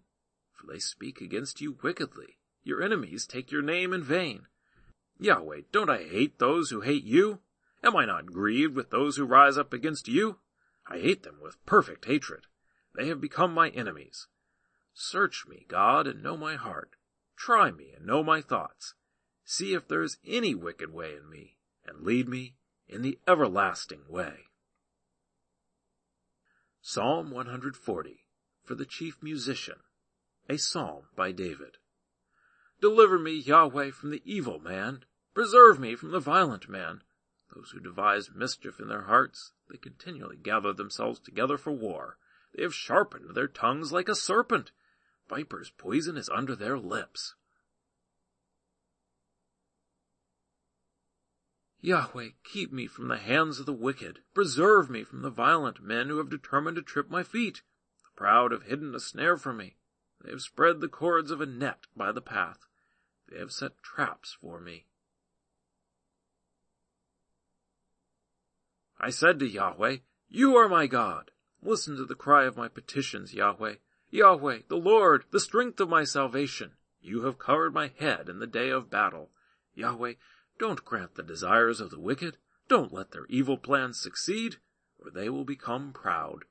for 0.52 0.66
they 0.66 0.80
speak 0.80 1.20
against 1.20 1.60
you 1.60 1.78
wickedly. 1.84 2.38
Your 2.64 2.82
enemies 2.82 3.24
take 3.24 3.52
your 3.52 3.62
name 3.62 3.92
in 3.92 4.02
vain. 4.02 4.48
Yahweh, 5.20 5.60
don't 5.70 5.88
I 5.88 6.02
hate 6.02 6.40
those 6.40 6.70
who 6.70 6.80
hate 6.80 7.04
you? 7.04 7.38
Am 7.84 7.96
I 7.96 8.06
not 8.06 8.26
grieved 8.26 8.74
with 8.74 8.90
those 8.90 9.16
who 9.16 9.24
rise 9.24 9.56
up 9.56 9.72
against 9.72 10.08
you? 10.08 10.40
I 10.88 10.98
hate 10.98 11.22
them 11.22 11.38
with 11.40 11.64
perfect 11.64 12.06
hatred. 12.06 12.48
They 12.96 13.06
have 13.06 13.20
become 13.20 13.54
my 13.54 13.68
enemies. 13.68 14.26
Search 14.92 15.46
me, 15.46 15.64
God, 15.68 16.08
and 16.08 16.24
know 16.24 16.36
my 16.36 16.56
heart. 16.56 16.96
Try 17.36 17.70
me 17.70 17.92
and 17.96 18.04
know 18.04 18.24
my 18.24 18.40
thoughts. 18.40 18.94
See 19.44 19.74
if 19.74 19.86
there 19.86 20.02
is 20.02 20.18
any 20.26 20.56
wicked 20.56 20.92
way 20.92 21.14
in 21.14 21.30
me, 21.30 21.56
and 21.86 22.04
lead 22.04 22.28
me 22.28 22.56
in 22.88 23.02
the 23.02 23.20
everlasting 23.28 24.02
way. 24.08 24.46
Psalm 26.84 27.30
140 27.30 28.24
for 28.64 28.74
the 28.74 28.84
chief 28.84 29.22
musician, 29.22 29.78
a 30.48 30.58
psalm 30.58 31.04
by 31.14 31.30
David. 31.30 31.78
Deliver 32.80 33.20
me, 33.20 33.34
Yahweh, 33.34 33.92
from 33.92 34.10
the 34.10 34.20
evil 34.24 34.58
man. 34.58 35.04
Preserve 35.32 35.78
me 35.78 35.94
from 35.94 36.10
the 36.10 36.18
violent 36.18 36.68
man. 36.68 37.04
Those 37.54 37.70
who 37.70 37.78
devise 37.78 38.32
mischief 38.34 38.80
in 38.80 38.88
their 38.88 39.02
hearts, 39.02 39.52
they 39.70 39.78
continually 39.78 40.36
gather 40.36 40.72
themselves 40.72 41.20
together 41.20 41.56
for 41.56 41.70
war. 41.70 42.18
They 42.52 42.64
have 42.64 42.74
sharpened 42.74 43.36
their 43.36 43.46
tongues 43.46 43.92
like 43.92 44.08
a 44.08 44.16
serpent. 44.16 44.72
Viper's 45.28 45.70
poison 45.70 46.16
is 46.16 46.28
under 46.30 46.56
their 46.56 46.80
lips. 46.80 47.36
Yahweh, 51.84 52.28
keep 52.44 52.72
me 52.72 52.86
from 52.86 53.08
the 53.08 53.18
hands 53.18 53.58
of 53.58 53.66
the 53.66 53.72
wicked. 53.72 54.20
Preserve 54.34 54.88
me 54.88 55.02
from 55.02 55.22
the 55.22 55.30
violent 55.30 55.82
men 55.82 56.08
who 56.08 56.18
have 56.18 56.30
determined 56.30 56.76
to 56.76 56.82
trip 56.82 57.10
my 57.10 57.24
feet. 57.24 57.62
The 58.04 58.16
proud 58.16 58.52
have 58.52 58.62
hidden 58.62 58.94
a 58.94 59.00
snare 59.00 59.36
for 59.36 59.52
me. 59.52 59.76
They 60.22 60.30
have 60.30 60.42
spread 60.42 60.80
the 60.80 60.88
cords 60.88 61.32
of 61.32 61.40
a 61.40 61.46
net 61.46 61.88
by 61.96 62.12
the 62.12 62.20
path. 62.20 62.66
They 63.28 63.38
have 63.38 63.50
set 63.50 63.82
traps 63.82 64.36
for 64.40 64.60
me. 64.60 64.86
I 69.00 69.10
said 69.10 69.40
to 69.40 69.48
Yahweh, 69.48 69.96
You 70.28 70.56
are 70.56 70.68
my 70.68 70.86
God. 70.86 71.32
Listen 71.60 71.96
to 71.96 72.04
the 72.04 72.14
cry 72.14 72.44
of 72.44 72.56
my 72.56 72.68
petitions, 72.68 73.34
Yahweh. 73.34 73.74
Yahweh, 74.10 74.58
the 74.68 74.76
Lord, 74.76 75.24
the 75.32 75.40
strength 75.40 75.80
of 75.80 75.88
my 75.88 76.04
salvation. 76.04 76.76
You 77.00 77.24
have 77.24 77.40
covered 77.40 77.74
my 77.74 77.90
head 77.98 78.28
in 78.28 78.38
the 78.38 78.46
day 78.46 78.70
of 78.70 78.88
battle. 78.88 79.30
Yahweh, 79.74 80.14
don't 80.62 80.84
grant 80.84 81.16
the 81.16 81.24
desires 81.24 81.80
of 81.80 81.90
the 81.90 81.98
wicked. 81.98 82.36
Don't 82.68 82.92
let 82.92 83.10
their 83.10 83.26
evil 83.28 83.58
plans 83.58 83.98
succeed, 84.00 84.58
or 84.96 85.10
they 85.10 85.28
will 85.28 85.44
become 85.44 85.92
proud. 85.92 86.44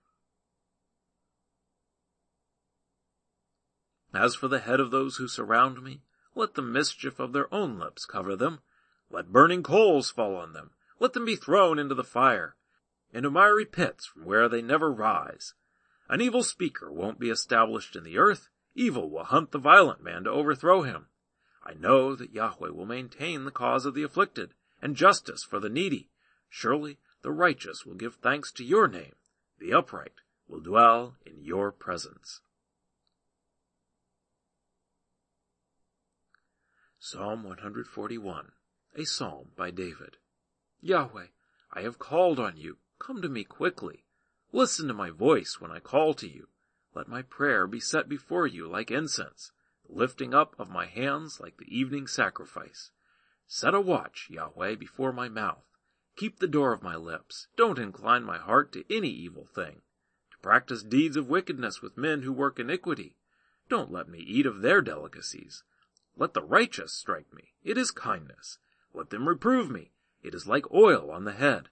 As 4.13 4.35
for 4.35 4.49
the 4.49 4.59
head 4.59 4.81
of 4.81 4.91
those 4.91 5.15
who 5.15 5.29
surround 5.29 5.81
me, 5.81 6.01
let 6.35 6.55
the 6.55 6.61
mischief 6.61 7.21
of 7.21 7.31
their 7.31 7.51
own 7.53 7.79
lips 7.79 8.05
cover 8.05 8.35
them. 8.35 8.59
Let 9.09 9.31
burning 9.31 9.63
coals 9.63 10.11
fall 10.11 10.35
on 10.35 10.51
them. 10.51 10.71
Let 10.99 11.13
them 11.13 11.23
be 11.23 11.37
thrown 11.37 11.79
into 11.79 11.95
the 11.95 12.03
fire 12.03 12.57
into 13.13 13.31
miry 13.31 13.65
pits 13.65 14.05
from 14.05 14.25
where 14.25 14.49
they 14.49 14.61
never 14.61 14.91
rise. 14.91 15.53
An 16.09 16.19
evil 16.19 16.43
speaker 16.43 16.91
won't 16.91 17.17
be 17.17 17.29
established 17.29 17.95
in 17.95 18.03
the 18.03 18.17
earth. 18.17 18.49
Evil 18.75 19.09
will 19.09 19.23
hunt 19.23 19.51
the 19.51 19.57
violent 19.57 20.03
man 20.03 20.25
to 20.25 20.31
overthrow 20.31 20.81
him. 20.81 21.07
I 21.63 21.73
know 21.73 22.15
that 22.15 22.33
Yahweh 22.33 22.69
will 22.69 22.85
maintain 22.85 23.45
the 23.45 23.51
cause 23.51 23.85
of 23.85 23.93
the 23.93 24.03
afflicted 24.03 24.53
and 24.81 24.95
justice 24.95 25.43
for 25.43 25.59
the 25.59 25.69
needy. 25.69 26.09
Surely 26.49 26.97
the 27.21 27.31
righteous 27.31 27.85
will 27.85 27.95
give 27.95 28.15
thanks 28.15 28.51
to 28.53 28.63
your 28.63 28.87
name. 28.87 29.15
The 29.59 29.73
upright 29.73 30.21
will 30.47 30.59
dwell 30.59 31.15
in 31.25 31.43
your 31.43 31.71
presence. 31.71 32.41
Psalm 36.99 37.43
141, 37.43 38.51
a 38.95 39.05
psalm 39.05 39.49
by 39.55 39.71
David. 39.71 40.17
Yahweh, 40.81 41.27
I 41.73 41.81
have 41.81 41.99
called 41.99 42.39
on 42.39 42.57
you. 42.57 42.77
Come 42.99 43.21
to 43.21 43.29
me 43.29 43.43
quickly. 43.43 44.03
Listen 44.51 44.87
to 44.87 44.93
my 44.93 45.09
voice 45.09 45.57
when 45.59 45.71
I 45.71 45.79
call 45.79 46.13
to 46.15 46.27
you. 46.27 46.47
Let 46.93 47.07
my 47.07 47.21
prayer 47.21 47.65
be 47.65 47.79
set 47.79 48.09
before 48.09 48.45
you 48.45 48.67
like 48.69 48.91
incense, 48.91 49.51
lifting 49.91 50.33
up 50.33 50.55
of 50.59 50.69
my 50.69 50.85
hands 50.85 51.39
like 51.39 51.57
the 51.57 51.77
evening 51.77 52.07
sacrifice. 52.07 52.91
Set 53.47 53.73
a 53.73 53.81
watch, 53.81 54.27
Yahweh, 54.29 54.75
before 54.75 55.11
my 55.11 55.27
mouth. 55.27 55.65
Keep 56.15 56.39
the 56.39 56.47
door 56.47 56.73
of 56.73 56.83
my 56.83 56.95
lips. 56.95 57.47
Don't 57.57 57.79
incline 57.79 58.23
my 58.23 58.37
heart 58.37 58.71
to 58.73 58.85
any 58.89 59.09
evil 59.09 59.45
thing, 59.45 59.81
to 60.31 60.37
practice 60.41 60.83
deeds 60.83 61.17
of 61.17 61.29
wickedness 61.29 61.81
with 61.81 61.97
men 61.97 62.21
who 62.21 62.31
work 62.31 62.59
iniquity. 62.59 63.17
Don't 63.69 63.91
let 63.91 64.09
me 64.09 64.19
eat 64.19 64.45
of 64.45 64.61
their 64.61 64.81
delicacies. 64.81 65.63
Let 66.17 66.33
the 66.33 66.43
righteous 66.43 66.93
strike 66.93 67.33
me. 67.33 67.53
It 67.63 67.77
is 67.77 67.91
kindness. 67.91 68.57
Let 68.93 69.09
them 69.09 69.27
reprove 69.27 69.69
me. 69.69 69.91
It 70.21 70.35
is 70.35 70.47
like 70.47 70.71
oil 70.71 71.09
on 71.09 71.23
the 71.23 71.31
head. 71.31 71.69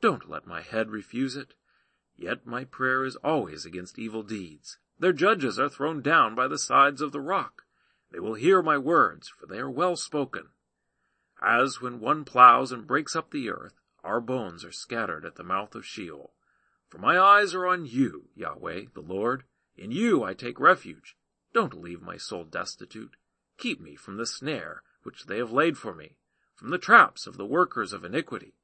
Don't 0.00 0.30
let 0.30 0.46
my 0.46 0.62
head 0.62 0.90
refuse 0.90 1.36
it. 1.36 1.54
Yet 2.16 2.46
my 2.46 2.64
prayer 2.64 3.04
is 3.04 3.16
always 3.16 3.64
against 3.64 3.98
evil 3.98 4.22
deeds. 4.22 4.78
Their 5.00 5.12
judges 5.12 5.58
are 5.58 5.68
thrown 5.68 6.02
down 6.02 6.34
by 6.34 6.48
the 6.48 6.58
sides 6.58 7.00
of 7.00 7.12
the 7.12 7.20
rock. 7.20 7.64
They 8.10 8.18
will 8.18 8.34
hear 8.34 8.62
my 8.62 8.78
words, 8.78 9.28
for 9.28 9.46
they 9.46 9.58
are 9.58 9.70
well 9.70 9.96
spoken. 9.96 10.48
As 11.40 11.80
when 11.80 12.00
one 12.00 12.24
plows 12.24 12.72
and 12.72 12.86
breaks 12.86 13.14
up 13.14 13.30
the 13.30 13.48
earth, 13.48 13.74
our 14.02 14.20
bones 14.20 14.64
are 14.64 14.72
scattered 14.72 15.24
at 15.24 15.36
the 15.36 15.44
mouth 15.44 15.74
of 15.74 15.86
Sheol. 15.86 16.32
For 16.88 16.98
my 16.98 17.18
eyes 17.18 17.54
are 17.54 17.66
on 17.66 17.86
you, 17.86 18.30
Yahweh, 18.34 18.86
the 18.94 19.00
Lord. 19.00 19.44
In 19.76 19.92
you 19.92 20.24
I 20.24 20.34
take 20.34 20.58
refuge. 20.58 21.16
Don't 21.52 21.80
leave 21.80 22.02
my 22.02 22.16
soul 22.16 22.44
destitute. 22.44 23.16
Keep 23.58 23.80
me 23.80 23.94
from 23.94 24.16
the 24.16 24.26
snare 24.26 24.82
which 25.02 25.26
they 25.26 25.38
have 25.38 25.52
laid 25.52 25.78
for 25.78 25.94
me, 25.94 26.16
from 26.56 26.70
the 26.70 26.78
traps 26.78 27.26
of 27.26 27.36
the 27.36 27.46
workers 27.46 27.92
of 27.92 28.04
iniquity. 28.04 28.54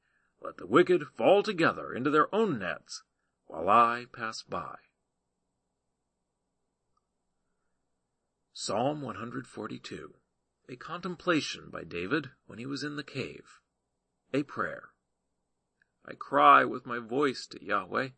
Let 0.43 0.57
the 0.57 0.67
wicked 0.67 1.07
fall 1.07 1.43
together 1.43 1.93
into 1.93 2.11
their 2.11 2.35
own 2.35 2.59
nets, 2.59 3.03
while 3.47 3.69
I 3.69 4.07
pass 4.13 4.43
by. 4.43 4.77
Psalm 8.57 9.01
142 9.01 10.15
A 10.69 10.77
contemplation 10.77 11.71
by 11.73 11.83
David 11.83 12.31
when 12.47 12.61
he 12.61 12.67
was 12.67 12.85
in 12.85 12.95
the 12.95 13.03
cave. 13.03 13.59
A 14.33 14.45
prayer. 14.45 14.91
I 16.07 16.13
cry 16.15 16.65
with 16.65 16.87
my 16.87 17.01
voice 17.01 17.49
to 17.49 17.65
Yahweh. 17.65 18.11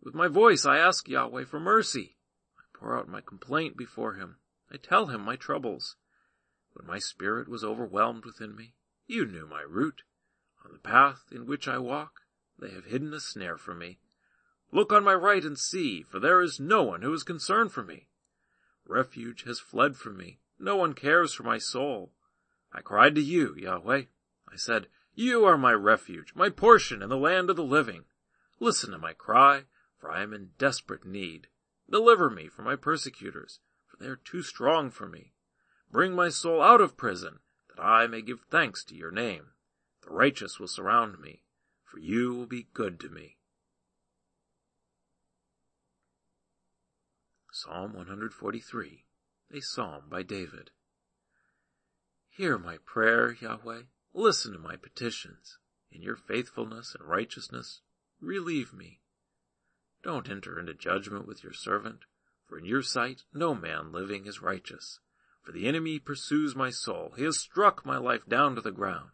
With 0.00 0.14
my 0.14 0.28
voice 0.28 0.64
I 0.64 0.78
ask 0.78 1.08
Yahweh 1.08 1.46
for 1.46 1.58
mercy. 1.58 2.16
I 2.56 2.62
pour 2.78 2.96
out 2.96 3.08
my 3.08 3.20
complaint 3.20 3.76
before 3.76 4.14
him. 4.14 4.36
I 4.70 4.76
tell 4.76 5.06
him 5.06 5.22
my 5.22 5.34
troubles. 5.34 5.96
When 6.74 6.86
my 6.86 7.00
spirit 7.00 7.48
was 7.48 7.64
overwhelmed 7.64 8.24
within 8.24 8.54
me, 8.54 8.76
you 9.08 9.26
knew 9.26 9.48
my 9.48 9.62
route. 9.62 10.02
On 10.64 10.72
the 10.72 10.78
path 10.78 11.24
in 11.32 11.46
which 11.46 11.66
I 11.66 11.78
walk, 11.78 12.20
they 12.60 12.70
have 12.70 12.84
hidden 12.84 13.12
a 13.12 13.18
snare 13.18 13.58
for 13.58 13.74
me. 13.74 13.98
Look 14.70 14.92
on 14.92 15.02
my 15.02 15.14
right 15.14 15.44
and 15.44 15.58
see, 15.58 16.04
for 16.04 16.20
there 16.20 16.40
is 16.40 16.60
no 16.60 16.84
one 16.84 17.02
who 17.02 17.12
is 17.12 17.24
concerned 17.24 17.72
for 17.72 17.82
me. 17.82 18.06
Refuge 18.86 19.44
has 19.44 19.60
fled 19.60 19.96
from 19.96 20.16
me. 20.16 20.40
No 20.58 20.76
one 20.76 20.94
cares 20.94 21.32
for 21.32 21.42
my 21.42 21.58
soul. 21.58 22.12
I 22.72 22.80
cried 22.80 23.14
to 23.14 23.20
you, 23.20 23.54
Yahweh. 23.56 24.02
I 24.52 24.56
said, 24.56 24.88
You 25.14 25.44
are 25.44 25.56
my 25.56 25.72
refuge, 25.72 26.34
my 26.34 26.50
portion 26.50 27.02
in 27.02 27.08
the 27.08 27.16
land 27.16 27.50
of 27.50 27.56
the 27.56 27.64
living. 27.64 28.04
Listen 28.60 28.90
to 28.90 28.98
my 28.98 29.12
cry, 29.12 29.64
for 29.98 30.10
I 30.10 30.22
am 30.22 30.32
in 30.32 30.50
desperate 30.58 31.04
need. 31.04 31.48
Deliver 31.88 32.30
me 32.30 32.48
from 32.48 32.64
my 32.64 32.76
persecutors, 32.76 33.60
for 33.86 33.96
they 33.96 34.06
are 34.06 34.16
too 34.16 34.42
strong 34.42 34.90
for 34.90 35.08
me. 35.08 35.32
Bring 35.90 36.14
my 36.14 36.28
soul 36.28 36.60
out 36.60 36.80
of 36.80 36.96
prison, 36.96 37.40
that 37.68 37.82
I 37.82 38.06
may 38.06 38.22
give 38.22 38.40
thanks 38.50 38.84
to 38.84 38.96
your 38.96 39.10
name. 39.10 39.50
The 40.02 40.10
righteous 40.10 40.58
will 40.58 40.68
surround 40.68 41.18
me, 41.20 41.44
for 41.84 41.98
you 41.98 42.34
will 42.34 42.46
be 42.46 42.68
good 42.74 43.00
to 43.00 43.08
me. 43.08 43.38
Psalm 47.56 47.92
143, 47.92 49.04
a 49.52 49.60
psalm 49.60 50.02
by 50.08 50.24
David. 50.24 50.72
Hear 52.28 52.58
my 52.58 52.78
prayer, 52.84 53.36
Yahweh. 53.40 53.82
Listen 54.12 54.54
to 54.54 54.58
my 54.58 54.74
petitions. 54.74 55.58
In 55.92 56.02
your 56.02 56.16
faithfulness 56.16 56.96
and 56.98 57.08
righteousness, 57.08 57.80
relieve 58.20 58.72
me. 58.72 59.02
Don't 60.02 60.28
enter 60.28 60.58
into 60.58 60.74
judgment 60.74 61.28
with 61.28 61.44
your 61.44 61.52
servant, 61.52 62.00
for 62.44 62.58
in 62.58 62.64
your 62.64 62.82
sight 62.82 63.22
no 63.32 63.54
man 63.54 63.92
living 63.92 64.26
is 64.26 64.42
righteous. 64.42 64.98
For 65.44 65.52
the 65.52 65.68
enemy 65.68 66.00
pursues 66.00 66.56
my 66.56 66.70
soul. 66.70 67.12
He 67.16 67.22
has 67.22 67.38
struck 67.38 67.86
my 67.86 67.98
life 67.98 68.26
down 68.28 68.56
to 68.56 68.62
the 68.62 68.72
ground. 68.72 69.10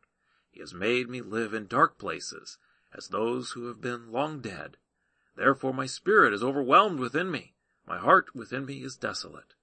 He 0.51 0.61
has 0.61 0.73
made 0.73 1.11
me 1.11 1.21
live 1.21 1.53
in 1.53 1.67
dark 1.67 1.99
places, 1.99 2.57
as 2.97 3.09
those 3.09 3.51
who 3.51 3.67
have 3.67 3.83
been 3.83 4.11
long 4.11 4.41
dead. 4.41 4.79
Therefore 5.37 5.75
my 5.75 5.85
spirit 5.85 6.33
is 6.33 6.43
overwhelmed 6.43 7.01
within 7.01 7.31
me. 7.31 7.55
My 7.91 7.99
heart 7.99 8.37
within 8.37 8.67
me 8.67 8.85
is 8.85 8.95
desolate. 8.95 9.55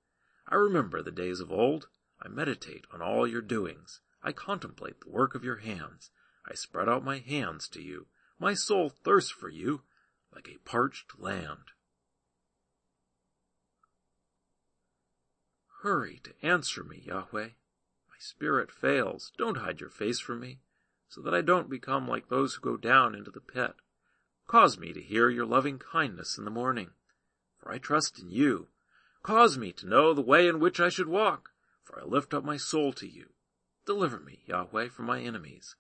I 0.49 0.55
remember 0.55 1.01
the 1.01 1.11
days 1.11 1.39
of 1.39 1.49
old. 1.49 1.87
I 2.21 2.27
meditate 2.27 2.83
on 2.93 3.01
all 3.01 3.25
your 3.25 3.41
doings. 3.41 4.01
I 4.21 4.33
contemplate 4.33 4.99
the 4.99 5.09
work 5.09 5.33
of 5.33 5.45
your 5.45 5.59
hands. 5.59 6.11
I 6.45 6.53
spread 6.53 6.89
out 6.89 7.05
my 7.05 7.19
hands 7.19 7.69
to 7.69 7.81
you. 7.81 8.07
My 8.37 8.53
soul 8.53 8.89
thirsts 8.89 9.31
for 9.31 9.47
you 9.47 9.83
like 10.35 10.49
a 10.49 10.59
parched 10.69 11.17
land. 11.17 11.71
Hurry 15.81 16.19
to 16.25 16.33
answer 16.45 16.83
me, 16.83 17.03
Yahweh. 17.05 17.51
My 18.09 18.17
spirit 18.19 18.73
fails. 18.73 19.31
Don't 19.37 19.59
hide 19.59 19.79
your 19.79 19.89
face 19.89 20.19
from 20.19 20.41
me, 20.41 20.59
so 21.07 21.21
that 21.21 21.33
I 21.33 21.39
don't 21.39 21.69
become 21.69 22.09
like 22.09 22.27
those 22.27 22.55
who 22.55 22.61
go 22.61 22.75
down 22.75 23.15
into 23.15 23.31
the 23.31 23.39
pit. 23.39 23.75
Cause 24.47 24.77
me 24.77 24.91
to 24.91 25.01
hear 25.01 25.29
your 25.29 25.45
loving 25.45 25.79
kindness 25.79 26.37
in 26.37 26.43
the 26.43 26.51
morning 26.51 26.89
for 27.67 27.73
I 27.73 27.79
trust 27.79 28.17
in 28.19 28.29
you. 28.29 28.67
Cause 29.23 29.57
me 29.57 29.73
to 29.73 29.87
know 29.89 30.13
the 30.13 30.21
way 30.21 30.47
in 30.47 30.61
which 30.61 30.79
I 30.79 30.87
should 30.87 31.09
walk, 31.09 31.49
for 31.83 31.99
I 31.99 32.05
lift 32.05 32.33
up 32.33 32.45
my 32.45 32.55
soul 32.55 32.93
to 32.93 33.05
you. 33.05 33.31
Deliver 33.85 34.21
me, 34.21 34.39
Yahweh, 34.45 34.87
from 34.87 35.05
my 35.05 35.19
enemies. 35.19 35.75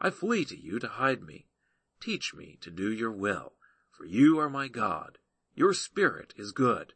I 0.00 0.10
flee 0.10 0.44
to 0.46 0.60
you 0.60 0.80
to 0.80 0.88
hide 0.88 1.22
me. 1.22 1.46
Teach 2.00 2.34
me 2.34 2.58
to 2.62 2.70
do 2.72 2.90
your 2.90 3.12
will, 3.12 3.52
for 3.92 4.06
you 4.06 4.40
are 4.40 4.50
my 4.50 4.66
God. 4.66 5.18
Your 5.54 5.72
spirit 5.72 6.34
is 6.36 6.50
good. 6.50 6.94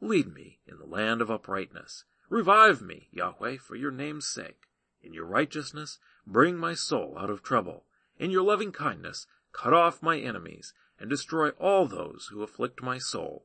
Lead 0.00 0.32
me 0.32 0.60
in 0.66 0.78
the 0.78 0.86
land 0.86 1.20
of 1.20 1.30
uprightness. 1.30 2.04
Revive 2.30 2.80
me, 2.80 3.08
Yahweh, 3.10 3.58
for 3.58 3.76
your 3.76 3.90
name's 3.90 4.26
sake. 4.26 4.62
In 5.02 5.12
your 5.12 5.26
righteousness, 5.26 5.98
bring 6.26 6.56
my 6.56 6.72
soul 6.72 7.18
out 7.18 7.28
of 7.28 7.42
trouble. 7.42 7.84
In 8.18 8.30
your 8.30 8.44
loving 8.44 8.72
kindness, 8.72 9.26
cut 9.52 9.74
off 9.74 10.02
my 10.02 10.18
enemies, 10.18 10.72
and 10.98 11.10
destroy 11.10 11.50
all 11.50 11.86
those 11.86 12.30
who 12.32 12.42
afflict 12.42 12.82
my 12.82 12.96
soul 12.96 13.44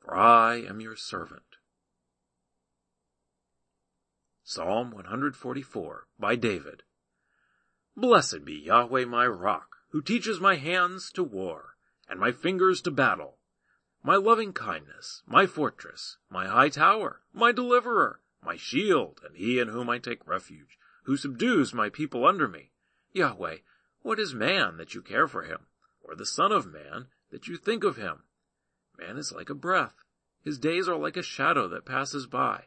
for 0.00 0.16
I 0.16 0.56
am 0.56 0.80
your 0.80 0.96
servant. 0.96 1.42
Psalm 4.42 4.90
144 4.90 6.06
by 6.18 6.34
David. 6.34 6.82
Blessed 7.96 8.44
be 8.44 8.54
Yahweh 8.54 9.04
my 9.04 9.26
rock, 9.26 9.76
who 9.90 10.02
teaches 10.02 10.40
my 10.40 10.56
hands 10.56 11.12
to 11.12 11.22
war, 11.22 11.76
and 12.08 12.18
my 12.18 12.32
fingers 12.32 12.80
to 12.82 12.90
battle. 12.90 13.38
My 14.02 14.16
loving 14.16 14.52
kindness, 14.52 15.22
my 15.26 15.46
fortress, 15.46 16.16
my 16.30 16.46
high 16.46 16.70
tower, 16.70 17.20
my 17.32 17.52
deliverer, 17.52 18.20
my 18.42 18.56
shield, 18.56 19.20
and 19.24 19.36
he 19.36 19.58
in 19.58 19.68
whom 19.68 19.90
I 19.90 19.98
take 19.98 20.26
refuge, 20.26 20.78
who 21.04 21.16
subdues 21.16 21.74
my 21.74 21.90
people 21.90 22.26
under 22.26 22.48
me. 22.48 22.72
Yahweh, 23.12 23.58
what 24.02 24.18
is 24.18 24.34
man 24.34 24.78
that 24.78 24.94
you 24.94 25.02
care 25.02 25.28
for 25.28 25.42
him, 25.42 25.66
or 26.02 26.14
the 26.14 26.26
son 26.26 26.50
of 26.50 26.66
man 26.66 27.08
that 27.30 27.46
you 27.46 27.56
think 27.56 27.84
of 27.84 27.96
him? 27.96 28.22
Man 29.00 29.16
is 29.16 29.32
like 29.32 29.48
a 29.48 29.54
breath. 29.54 30.04
His 30.44 30.58
days 30.58 30.86
are 30.86 30.96
like 30.96 31.16
a 31.16 31.22
shadow 31.22 31.68
that 31.68 31.86
passes 31.86 32.26
by. 32.26 32.64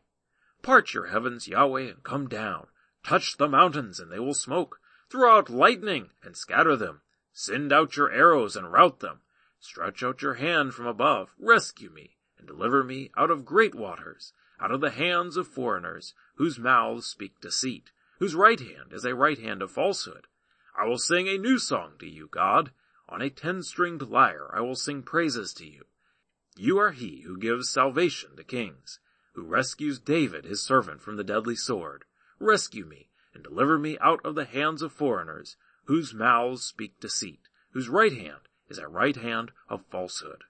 Part 0.63 0.93
your 0.93 1.07
heavens, 1.07 1.47
Yahweh, 1.47 1.89
and 1.89 2.03
come 2.03 2.27
down. 2.27 2.67
Touch 3.03 3.37
the 3.37 3.47
mountains, 3.47 3.99
and 3.99 4.11
they 4.11 4.19
will 4.19 4.33
smoke. 4.33 4.79
Throw 5.11 5.37
out 5.37 5.49
lightning, 5.49 6.09
and 6.23 6.35
scatter 6.35 6.75
them. 6.75 7.01
Send 7.33 7.71
out 7.71 7.97
your 7.97 8.11
arrows, 8.11 8.55
and 8.55 8.71
rout 8.71 8.99
them. 8.99 9.21
Stretch 9.59 10.01
out 10.01 10.21
your 10.23 10.35
hand 10.35 10.73
from 10.73 10.87
above. 10.87 11.35
Rescue 11.37 11.91
me, 11.91 12.17
and 12.37 12.47
deliver 12.47 12.83
me 12.83 13.11
out 13.15 13.29
of 13.29 13.45
great 13.45 13.75
waters, 13.75 14.33
out 14.59 14.71
of 14.71 14.81
the 14.81 14.91
hands 14.91 15.37
of 15.37 15.47
foreigners, 15.47 16.13
whose 16.35 16.57
mouths 16.57 17.05
speak 17.05 17.39
deceit, 17.41 17.91
whose 18.19 18.33
right 18.33 18.59
hand 18.59 18.91
is 18.91 19.05
a 19.05 19.13
right 19.13 19.39
hand 19.39 19.61
of 19.61 19.71
falsehood. 19.71 20.25
I 20.75 20.85
will 20.85 20.97
sing 20.97 21.27
a 21.27 21.37
new 21.37 21.59
song 21.59 21.93
to 21.99 22.07
you, 22.07 22.27
God. 22.31 22.71
On 23.07 23.21
a 23.21 23.29
ten-stringed 23.29 24.01
lyre 24.01 24.49
I 24.51 24.61
will 24.61 24.75
sing 24.75 25.03
praises 25.03 25.53
to 25.55 25.65
you. 25.65 25.83
You 26.55 26.77
are 26.77 26.91
he 26.91 27.21
who 27.21 27.37
gives 27.37 27.69
salvation 27.69 28.35
to 28.35 28.43
kings, 28.43 28.99
who 29.33 29.43
rescues 29.43 29.99
David 29.99 30.45
his 30.45 30.61
servant 30.61 31.01
from 31.01 31.17
the 31.17 31.23
deadly 31.23 31.55
sword. 31.55 32.05
Rescue 32.39 32.85
me, 32.85 33.09
and 33.33 33.43
deliver 33.43 33.79
me 33.79 33.97
out 33.99 34.21
of 34.23 34.35
the 34.35 34.45
hands 34.45 34.81
of 34.81 34.91
foreigners, 34.91 35.57
whose 35.85 36.13
mouths 36.13 36.63
speak 36.63 36.99
deceit, 36.99 37.47
whose 37.71 37.89
right 37.89 38.13
hand 38.13 38.47
is 38.69 38.77
a 38.77 38.87
right 38.87 39.15
hand 39.15 39.51
of 39.67 39.85
falsehood. 39.87 40.43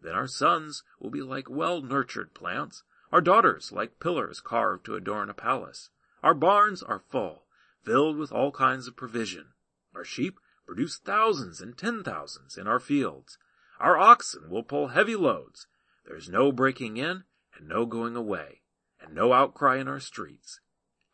Then 0.00 0.14
our 0.14 0.26
sons 0.26 0.82
will 0.98 1.10
be 1.10 1.22
like 1.22 1.48
well-nurtured 1.50 2.34
plants, 2.34 2.82
our 3.12 3.20
daughters 3.20 3.70
like 3.70 4.00
pillars 4.00 4.40
carved 4.40 4.84
to 4.86 4.96
adorn 4.96 5.30
a 5.30 5.34
palace. 5.34 5.90
Our 6.22 6.34
barns 6.34 6.82
are 6.82 7.04
full, 7.10 7.44
filled 7.82 8.16
with 8.16 8.32
all 8.32 8.50
kinds 8.50 8.88
of 8.88 8.96
provision. 8.96 9.48
Our 9.94 10.04
sheep 10.04 10.38
produce 10.66 10.98
thousands 10.98 11.60
and 11.60 11.76
ten 11.76 12.02
thousands 12.02 12.56
in 12.56 12.66
our 12.66 12.80
fields. 12.80 13.38
Our 13.80 13.98
oxen 13.98 14.48
will 14.48 14.62
pull 14.62 14.88
heavy 14.88 15.16
loads. 15.16 15.66
There 16.06 16.16
is 16.16 16.28
no 16.28 16.52
breaking 16.52 16.96
in 16.96 17.24
and 17.56 17.68
no 17.68 17.86
going 17.86 18.16
away, 18.16 18.62
and 19.00 19.14
no 19.14 19.32
outcry 19.32 19.78
in 19.78 19.88
our 19.88 20.00
streets. 20.00 20.60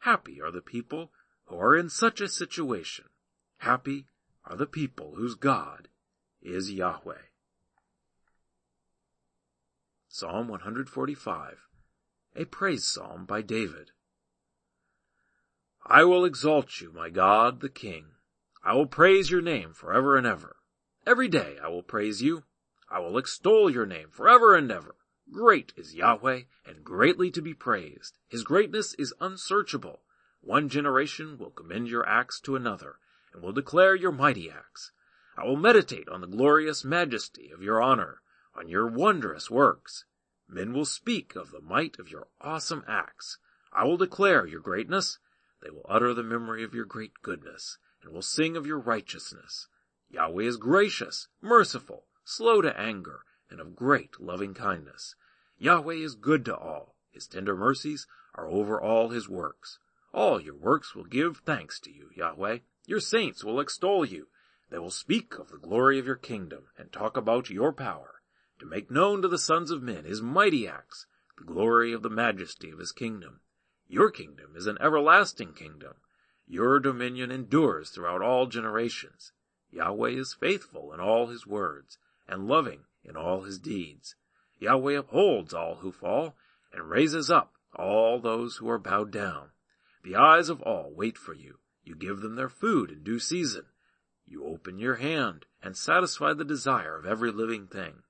Happy 0.00 0.40
are 0.40 0.50
the 0.50 0.62
people 0.62 1.12
who 1.44 1.56
are 1.56 1.76
in 1.76 1.88
such 1.90 2.20
a 2.20 2.28
situation. 2.28 3.06
Happy 3.58 4.06
are 4.44 4.56
the 4.56 4.66
people 4.66 5.14
whose 5.16 5.34
God 5.34 5.88
is 6.42 6.72
Yahweh. 6.72 7.26
Psalm 10.08 10.48
145, 10.48 11.58
a 12.34 12.44
praise 12.46 12.86
psalm 12.86 13.26
by 13.26 13.42
David. 13.42 13.92
I 15.86 16.04
will 16.04 16.24
exalt 16.24 16.80
you, 16.80 16.92
my 16.92 17.10
God, 17.10 17.60
the 17.60 17.68
King. 17.68 18.06
I 18.62 18.74
will 18.74 18.86
praise 18.86 19.30
your 19.30 19.40
name 19.40 19.72
forever 19.72 20.16
and 20.16 20.26
ever. 20.26 20.56
Every 21.06 21.28
day 21.28 21.56
I 21.62 21.68
will 21.68 21.82
praise 21.82 22.22
you 22.22 22.44
I 22.90 22.98
will 22.98 23.18
extol 23.18 23.70
your 23.70 23.86
name 23.86 24.10
forever 24.10 24.56
and 24.56 24.70
ever. 24.70 24.96
Great 25.30 25.72
is 25.76 25.94
Yahweh 25.94 26.42
and 26.66 26.82
greatly 26.82 27.30
to 27.30 27.40
be 27.40 27.54
praised. 27.54 28.18
His 28.26 28.42
greatness 28.42 28.94
is 28.94 29.14
unsearchable. 29.20 30.02
One 30.40 30.68
generation 30.68 31.38
will 31.38 31.50
commend 31.50 31.88
your 31.88 32.04
acts 32.04 32.40
to 32.40 32.56
another 32.56 32.98
and 33.32 33.42
will 33.42 33.52
declare 33.52 33.94
your 33.94 34.10
mighty 34.10 34.50
acts. 34.50 34.90
I 35.36 35.44
will 35.44 35.56
meditate 35.56 36.08
on 36.08 36.20
the 36.20 36.26
glorious 36.26 36.84
majesty 36.84 37.50
of 37.50 37.62
your 37.62 37.80
honor, 37.80 38.22
on 38.56 38.68
your 38.68 38.88
wondrous 38.88 39.48
works. 39.48 40.04
Men 40.48 40.72
will 40.72 40.84
speak 40.84 41.36
of 41.36 41.52
the 41.52 41.60
might 41.60 42.00
of 42.00 42.10
your 42.10 42.26
awesome 42.40 42.84
acts. 42.88 43.38
I 43.72 43.84
will 43.84 43.98
declare 43.98 44.46
your 44.46 44.60
greatness. 44.60 45.18
They 45.62 45.70
will 45.70 45.86
utter 45.88 46.12
the 46.12 46.24
memory 46.24 46.64
of 46.64 46.74
your 46.74 46.86
great 46.86 47.22
goodness 47.22 47.78
and 48.02 48.12
will 48.12 48.22
sing 48.22 48.56
of 48.56 48.66
your 48.66 48.80
righteousness. 48.80 49.68
Yahweh 50.08 50.42
is 50.42 50.56
gracious, 50.56 51.28
merciful, 51.40 52.06
slow 52.24 52.60
to 52.60 52.78
anger, 52.78 53.24
and 53.50 53.60
of 53.60 53.74
great 53.74 54.20
loving 54.20 54.54
kindness. 54.54 55.14
Yahweh 55.58 55.94
is 55.94 56.14
good 56.14 56.44
to 56.44 56.56
all. 56.56 56.94
His 57.10 57.26
tender 57.26 57.56
mercies 57.56 58.06
are 58.34 58.48
over 58.48 58.80
all 58.80 59.08
his 59.08 59.28
works. 59.28 59.78
All 60.12 60.40
your 60.40 60.54
works 60.54 60.94
will 60.94 61.04
give 61.04 61.38
thanks 61.38 61.80
to 61.80 61.92
you, 61.92 62.10
Yahweh. 62.14 62.58
Your 62.86 63.00
saints 63.00 63.44
will 63.44 63.60
extol 63.60 64.04
you. 64.04 64.28
They 64.70 64.78
will 64.78 64.90
speak 64.90 65.38
of 65.38 65.50
the 65.50 65.58
glory 65.58 65.98
of 65.98 66.06
your 66.06 66.16
kingdom 66.16 66.68
and 66.78 66.92
talk 66.92 67.16
about 67.16 67.50
your 67.50 67.72
power, 67.72 68.22
to 68.60 68.66
make 68.66 68.90
known 68.90 69.22
to 69.22 69.28
the 69.28 69.38
sons 69.38 69.70
of 69.70 69.82
men 69.82 70.04
his 70.04 70.22
mighty 70.22 70.68
acts, 70.68 71.06
the 71.36 71.44
glory 71.44 71.92
of 71.92 72.02
the 72.02 72.10
majesty 72.10 72.70
of 72.70 72.78
his 72.78 72.92
kingdom. 72.92 73.40
Your 73.88 74.10
kingdom 74.10 74.54
is 74.54 74.66
an 74.66 74.78
everlasting 74.80 75.54
kingdom. 75.54 75.94
Your 76.46 76.78
dominion 76.78 77.30
endures 77.30 77.90
throughout 77.90 78.22
all 78.22 78.46
generations. 78.46 79.32
Yahweh 79.70 80.10
is 80.10 80.34
faithful 80.34 80.92
in 80.92 81.00
all 81.00 81.26
his 81.26 81.46
words 81.46 81.98
and 82.30 82.46
loving 82.46 82.84
in 83.04 83.16
all 83.16 83.42
his 83.42 83.58
deeds. 83.58 84.14
Yahweh 84.58 84.96
upholds 84.96 85.52
all 85.52 85.76
who 85.76 85.90
fall, 85.90 86.36
and 86.72 86.88
raises 86.88 87.30
up 87.30 87.52
all 87.74 88.20
those 88.20 88.56
who 88.56 88.70
are 88.70 88.78
bowed 88.78 89.10
down. 89.10 89.50
The 90.04 90.16
eyes 90.16 90.48
of 90.48 90.62
all 90.62 90.92
wait 90.94 91.18
for 91.18 91.34
you. 91.34 91.58
You 91.82 91.96
give 91.96 92.20
them 92.20 92.36
their 92.36 92.48
food 92.48 92.90
in 92.90 93.02
due 93.02 93.18
season. 93.18 93.66
You 94.26 94.44
open 94.44 94.78
your 94.78 94.96
hand 94.96 95.46
and 95.62 95.76
satisfy 95.76 96.34
the 96.34 96.44
desire 96.44 96.96
of 96.96 97.04
every 97.04 97.32
living 97.32 97.66
thing. 97.66 98.02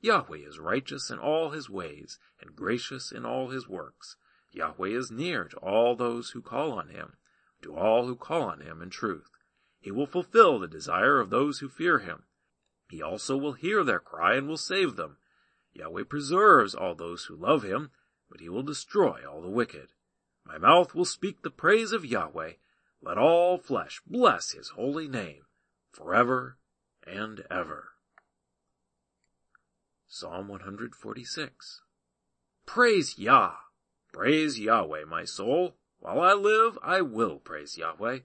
Yahweh 0.00 0.38
is 0.38 0.58
righteous 0.58 1.10
in 1.10 1.18
all 1.18 1.50
his 1.50 1.68
ways 1.68 2.18
and 2.40 2.56
gracious 2.56 3.12
in 3.12 3.26
all 3.26 3.50
his 3.50 3.68
works. 3.68 4.16
Yahweh 4.52 4.88
is 4.88 5.10
near 5.10 5.44
to 5.44 5.56
all 5.58 5.94
those 5.94 6.30
who 6.30 6.40
call 6.40 6.72
on 6.72 6.88
him, 6.88 7.14
to 7.62 7.76
all 7.76 8.06
who 8.06 8.16
call 8.16 8.44
on 8.44 8.60
him 8.60 8.80
in 8.80 8.90
truth. 8.90 9.28
He 9.80 9.90
will 9.90 10.06
fulfill 10.06 10.58
the 10.58 10.68
desire 10.68 11.20
of 11.20 11.30
those 11.30 11.58
who 11.58 11.68
fear 11.68 11.98
him. 11.98 12.24
He 12.88 13.02
also 13.02 13.36
will 13.36 13.54
hear 13.54 13.82
their 13.82 14.00
cry 14.00 14.36
and 14.36 14.48
will 14.48 14.56
save 14.56 14.96
them. 14.96 15.18
Yahweh 15.72 16.04
preserves 16.04 16.74
all 16.74 16.94
those 16.94 17.24
who 17.24 17.36
love 17.36 17.62
him, 17.62 17.90
but 18.30 18.40
he 18.40 18.48
will 18.48 18.62
destroy 18.62 19.22
all 19.28 19.42
the 19.42 19.48
wicked. 19.48 19.92
My 20.44 20.58
mouth 20.58 20.94
will 20.94 21.04
speak 21.04 21.42
the 21.42 21.50
praise 21.50 21.92
of 21.92 22.04
Yahweh. 22.04 22.52
Let 23.02 23.18
all 23.18 23.58
flesh 23.58 24.00
bless 24.06 24.52
his 24.52 24.70
holy 24.70 25.08
name 25.08 25.42
forever 25.92 26.58
and 27.06 27.44
ever. 27.50 27.90
Psalm 30.08 30.48
146 30.48 31.82
Praise 32.64 33.18
Yah! 33.18 33.56
Praise 34.12 34.58
Yahweh, 34.58 35.04
my 35.04 35.24
soul. 35.24 35.76
While 35.98 36.20
I 36.20 36.32
live, 36.32 36.78
I 36.82 37.00
will 37.00 37.38
praise 37.38 37.76
Yahweh. 37.76 38.20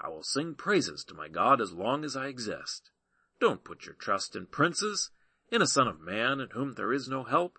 I 0.00 0.08
will 0.08 0.22
sing 0.22 0.54
praises 0.54 1.04
to 1.04 1.14
my 1.14 1.28
God 1.28 1.60
as 1.60 1.72
long 1.72 2.04
as 2.04 2.16
I 2.16 2.26
exist. 2.26 2.90
Don't 3.38 3.64
put 3.64 3.84
your 3.84 3.94
trust 3.94 4.34
in 4.34 4.46
princes, 4.46 5.10
in 5.50 5.60
a 5.60 5.66
son 5.66 5.86
of 5.86 6.00
man 6.00 6.40
in 6.40 6.50
whom 6.50 6.74
there 6.74 6.92
is 6.92 7.08
no 7.08 7.22
help. 7.24 7.58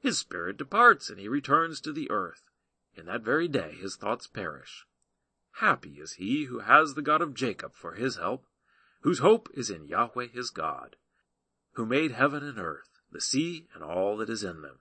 His 0.00 0.18
spirit 0.18 0.56
departs 0.56 1.08
and 1.08 1.18
he 1.18 1.28
returns 1.28 1.80
to 1.82 1.92
the 1.92 2.10
earth. 2.10 2.50
In 2.94 3.06
that 3.06 3.22
very 3.22 3.48
day 3.48 3.74
his 3.74 3.96
thoughts 3.96 4.26
perish. 4.26 4.84
Happy 5.56 6.00
is 6.00 6.14
he 6.14 6.44
who 6.44 6.60
has 6.60 6.94
the 6.94 7.02
God 7.02 7.22
of 7.22 7.34
Jacob 7.34 7.74
for 7.74 7.94
his 7.94 8.16
help, 8.16 8.46
whose 9.02 9.20
hope 9.20 9.48
is 9.54 9.70
in 9.70 9.86
Yahweh 9.86 10.26
his 10.26 10.50
God, 10.50 10.96
who 11.72 11.86
made 11.86 12.12
heaven 12.12 12.42
and 12.42 12.58
earth, 12.58 13.00
the 13.10 13.20
sea 13.20 13.68
and 13.74 13.82
all 13.82 14.16
that 14.16 14.30
is 14.30 14.42
in 14.42 14.62
them, 14.62 14.80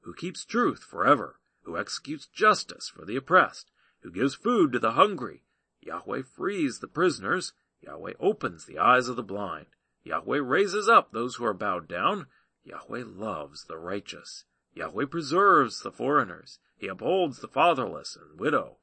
who 0.00 0.14
keeps 0.14 0.44
truth 0.44 0.82
forever, 0.82 1.38
who 1.62 1.76
executes 1.76 2.26
justice 2.26 2.88
for 2.88 3.04
the 3.04 3.16
oppressed, 3.16 3.70
who 4.00 4.10
gives 4.10 4.34
food 4.34 4.72
to 4.72 4.78
the 4.78 4.92
hungry. 4.92 5.42
Yahweh 5.80 6.22
frees 6.22 6.80
the 6.80 6.88
prisoners. 6.88 7.52
Yahweh 7.80 8.14
opens 8.18 8.64
the 8.64 8.78
eyes 8.78 9.08
of 9.08 9.16
the 9.16 9.22
blind. 9.22 9.66
Yahweh 10.06 10.38
raises 10.40 10.88
up 10.88 11.10
those 11.10 11.34
who 11.34 11.44
are 11.44 11.52
bowed 11.52 11.88
down. 11.88 12.28
Yahweh 12.62 13.02
loves 13.04 13.64
the 13.64 13.76
righteous. 13.76 14.44
Yahweh 14.72 15.06
preserves 15.06 15.80
the 15.80 15.90
foreigners. 15.90 16.60
He 16.76 16.86
upholds 16.86 17.40
the 17.40 17.48
fatherless 17.48 18.16
and 18.16 18.38
widow. 18.38 18.78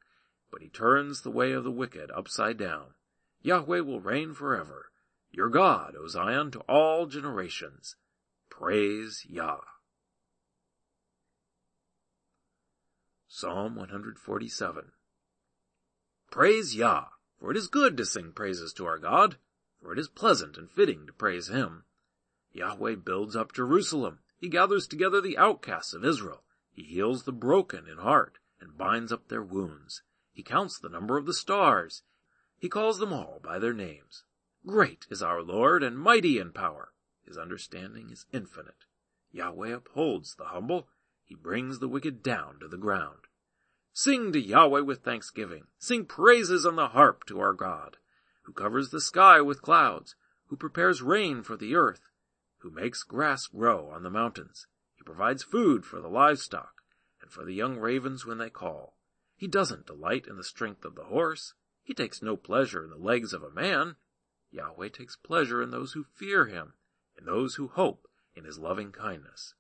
But 0.51 0.61
he 0.61 0.67
turns 0.67 1.21
the 1.21 1.31
way 1.31 1.53
of 1.53 1.63
the 1.63 1.71
wicked 1.71 2.11
upside 2.11 2.57
down. 2.57 2.95
Yahweh 3.41 3.79
will 3.79 4.01
reign 4.01 4.33
forever. 4.33 4.91
Your 5.31 5.49
God, 5.49 5.95
O 5.97 6.07
Zion, 6.07 6.51
to 6.51 6.59
all 6.61 7.05
generations. 7.05 7.95
Praise 8.49 9.25
Yah. 9.25 9.61
Psalm 13.29 13.75
147 13.75 14.91
Praise 16.29 16.75
Yah, 16.75 17.05
for 17.39 17.49
it 17.49 17.57
is 17.57 17.67
good 17.67 17.95
to 17.95 18.05
sing 18.05 18.33
praises 18.33 18.73
to 18.73 18.85
our 18.85 18.97
God, 18.97 19.37
for 19.83 19.91
it 19.91 19.99
is 19.99 20.07
pleasant 20.07 20.57
and 20.57 20.71
fitting 20.71 21.05
to 21.05 21.13
praise 21.13 21.49
Him. 21.49 21.83
Yahweh 22.53 22.95
builds 22.95 23.35
up 23.35 23.51
Jerusalem. 23.51 24.19
He 24.39 24.47
gathers 24.47 24.87
together 24.87 25.19
the 25.19 25.37
outcasts 25.37 25.93
of 25.93 26.05
Israel. 26.05 26.43
He 26.71 26.83
heals 26.83 27.23
the 27.23 27.33
broken 27.33 27.87
in 27.87 27.97
heart 27.97 28.39
and 28.61 28.77
binds 28.77 29.11
up 29.11 29.27
their 29.27 29.43
wounds. 29.43 30.01
He 30.31 30.41
counts 30.41 30.79
the 30.79 30.89
number 30.89 31.17
of 31.17 31.25
the 31.25 31.33
stars. 31.33 32.03
He 32.57 32.69
calls 32.69 32.99
them 32.99 33.11
all 33.11 33.41
by 33.43 33.59
their 33.59 33.73
names. 33.73 34.23
Great 34.65 35.05
is 35.09 35.21
our 35.21 35.41
Lord 35.41 35.83
and 35.83 35.99
mighty 35.99 36.39
in 36.39 36.53
power. 36.53 36.93
His 37.25 37.37
understanding 37.37 38.09
is 38.09 38.25
infinite. 38.31 38.85
Yahweh 39.31 39.73
upholds 39.73 40.35
the 40.35 40.45
humble. 40.45 40.87
He 41.25 41.35
brings 41.35 41.79
the 41.79 41.89
wicked 41.89 42.23
down 42.23 42.59
to 42.61 42.67
the 42.67 42.77
ground. 42.77 43.19
Sing 43.91 44.31
to 44.31 44.39
Yahweh 44.39 44.81
with 44.81 45.03
thanksgiving. 45.03 45.65
Sing 45.77 46.05
praises 46.05 46.65
on 46.65 46.77
the 46.77 46.89
harp 46.89 47.25
to 47.25 47.39
our 47.39 47.53
God, 47.53 47.97
who 48.43 48.53
covers 48.53 48.89
the 48.89 49.01
sky 49.01 49.41
with 49.41 49.61
clouds, 49.61 50.15
who 50.47 50.55
prepares 50.55 51.01
rain 51.01 51.43
for 51.43 51.57
the 51.57 51.75
earth, 51.75 52.09
who 52.59 52.71
makes 52.71 53.03
grass 53.03 53.47
grow 53.47 53.89
on 53.89 54.03
the 54.03 54.09
mountains. 54.09 54.67
He 54.95 55.03
provides 55.03 55.43
food 55.43 55.85
for 55.85 55.99
the 55.99 56.07
livestock 56.07 56.83
and 57.21 57.31
for 57.31 57.43
the 57.43 57.53
young 57.53 57.77
ravens 57.77 58.25
when 58.25 58.37
they 58.37 58.49
call. 58.49 58.97
He 59.35 59.47
doesn't 59.47 59.87
delight 59.87 60.27
in 60.27 60.37
the 60.37 60.43
strength 60.43 60.85
of 60.85 60.95
the 60.95 61.05
horse. 61.05 61.53
He 61.83 61.93
takes 61.93 62.21
no 62.21 62.37
pleasure 62.37 62.83
in 62.83 62.89
the 62.89 62.97
legs 62.97 63.33
of 63.33 63.43
a 63.43 63.51
man. 63.51 63.95
Yahweh 64.51 64.89
takes 64.89 65.15
pleasure 65.15 65.61
in 65.61 65.71
those 65.71 65.93
who 65.93 66.03
fear 66.03 66.45
him, 66.45 66.73
in 67.17 67.25
those 67.25 67.55
who 67.55 67.67
hope 67.67 68.07
in 68.35 68.45
his 68.45 68.59
loving 68.59 68.91
kindness. 68.91 69.55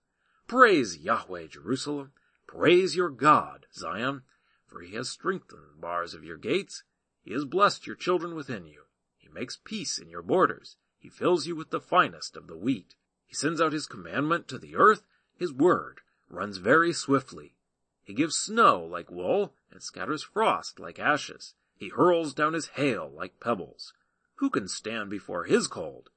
Praise 0.47 0.97
Yahweh, 0.97 1.47
Jerusalem. 1.47 2.11
Praise 2.47 2.95
your 2.95 3.09
God, 3.09 3.65
Zion, 3.73 4.21
for 4.67 4.81
he 4.81 4.95
has 4.95 5.09
strengthened 5.09 5.63
the 5.71 5.81
bars 5.81 6.13
of 6.13 6.23
your 6.23 6.37
gates. 6.37 6.83
He 7.23 7.31
has 7.33 7.45
blessed 7.45 7.87
your 7.87 7.95
children 7.95 8.35
within 8.35 8.65
you. 8.65 8.83
He 9.17 9.29
makes 9.29 9.57
peace 9.63 9.97
in 9.97 10.09
your 10.09 10.21
borders. 10.21 10.75
He 10.99 11.09
fills 11.09 11.47
you 11.47 11.55
with 11.55 11.69
the 11.69 11.79
finest 11.79 12.35
of 12.35 12.47
the 12.47 12.57
wheat. 12.57 12.95
He 13.25 13.33
sends 13.33 13.61
out 13.61 13.71
his 13.71 13.87
commandment 13.87 14.47
to 14.49 14.57
the 14.57 14.75
earth. 14.75 15.03
His 15.35 15.53
word 15.53 16.01
runs 16.29 16.57
very 16.57 16.91
swiftly. 16.91 17.55
He 18.03 18.13
gives 18.13 18.35
snow 18.35 18.83
like 18.83 19.09
wool 19.09 19.55
and 19.71 19.81
scatters 19.81 20.21
frost 20.21 20.79
like 20.79 20.99
ashes. 20.99 21.55
He 21.75 21.89
hurls 21.89 22.33
down 22.33 22.53
his 22.53 22.67
hail 22.67 23.09
like 23.09 23.39
pebbles. 23.39 23.93
Who 24.35 24.49
can 24.49 24.67
stand 24.67 25.09
before 25.09 25.45
his 25.45 25.67
cold? 25.67 26.09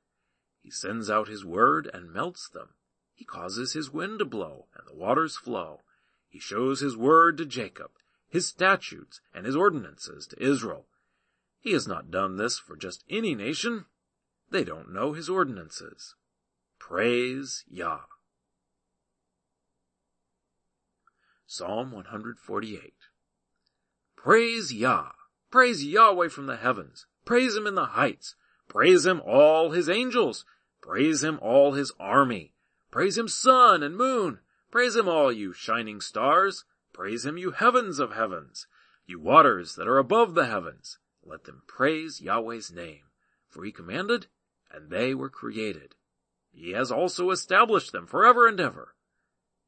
He 0.60 0.70
sends 0.70 1.08
out 1.08 1.28
his 1.28 1.44
word 1.44 1.88
and 1.94 2.12
melts 2.12 2.48
them. 2.48 2.70
He 3.14 3.24
causes 3.24 3.72
his 3.72 3.92
wind 3.92 4.18
to 4.18 4.24
blow 4.24 4.66
and 4.74 4.86
the 4.86 4.94
waters 4.94 5.36
flow. 5.36 5.82
He 6.28 6.40
shows 6.40 6.80
his 6.80 6.96
word 6.96 7.38
to 7.38 7.46
Jacob, 7.46 7.92
his 8.28 8.48
statutes 8.48 9.20
and 9.32 9.46
his 9.46 9.54
ordinances 9.54 10.26
to 10.26 10.42
Israel. 10.42 10.86
He 11.66 11.72
has 11.72 11.88
not 11.88 12.12
done 12.12 12.36
this 12.36 12.60
for 12.60 12.76
just 12.76 13.02
any 13.10 13.34
nation. 13.34 13.86
They 14.52 14.62
don't 14.62 14.92
know 14.92 15.14
his 15.14 15.28
ordinances. 15.28 16.14
Praise 16.78 17.64
Yah. 17.68 18.02
Psalm 21.44 21.90
148 21.90 22.94
Praise 24.14 24.72
Yah. 24.72 25.10
Praise 25.50 25.84
Yahweh 25.84 26.28
from 26.28 26.46
the 26.46 26.56
heavens. 26.56 27.06
Praise 27.24 27.56
him 27.56 27.66
in 27.66 27.74
the 27.74 27.86
heights. 27.86 28.36
Praise 28.68 29.04
him 29.04 29.20
all 29.26 29.72
his 29.72 29.88
angels. 29.88 30.44
Praise 30.80 31.24
him 31.24 31.36
all 31.42 31.72
his 31.72 31.90
army. 31.98 32.52
Praise 32.92 33.18
him 33.18 33.26
sun 33.26 33.82
and 33.82 33.96
moon. 33.96 34.38
Praise 34.70 34.94
him 34.94 35.08
all 35.08 35.32
you 35.32 35.52
shining 35.52 36.00
stars. 36.00 36.64
Praise 36.92 37.26
him 37.26 37.36
you 37.36 37.50
heavens 37.50 37.98
of 37.98 38.12
heavens. 38.12 38.68
You 39.04 39.18
waters 39.18 39.74
that 39.74 39.88
are 39.88 39.98
above 39.98 40.36
the 40.36 40.46
heavens. 40.46 41.00
Let 41.28 41.44
them 41.44 41.62
praise 41.66 42.20
Yahweh's 42.20 42.70
name. 42.70 43.10
For 43.48 43.64
he 43.64 43.72
commanded, 43.72 44.28
and 44.70 44.90
they 44.90 45.12
were 45.12 45.28
created. 45.28 45.96
He 46.52 46.70
has 46.70 46.92
also 46.92 47.30
established 47.30 47.90
them 47.90 48.06
forever 48.06 48.46
and 48.46 48.60
ever. 48.60 48.94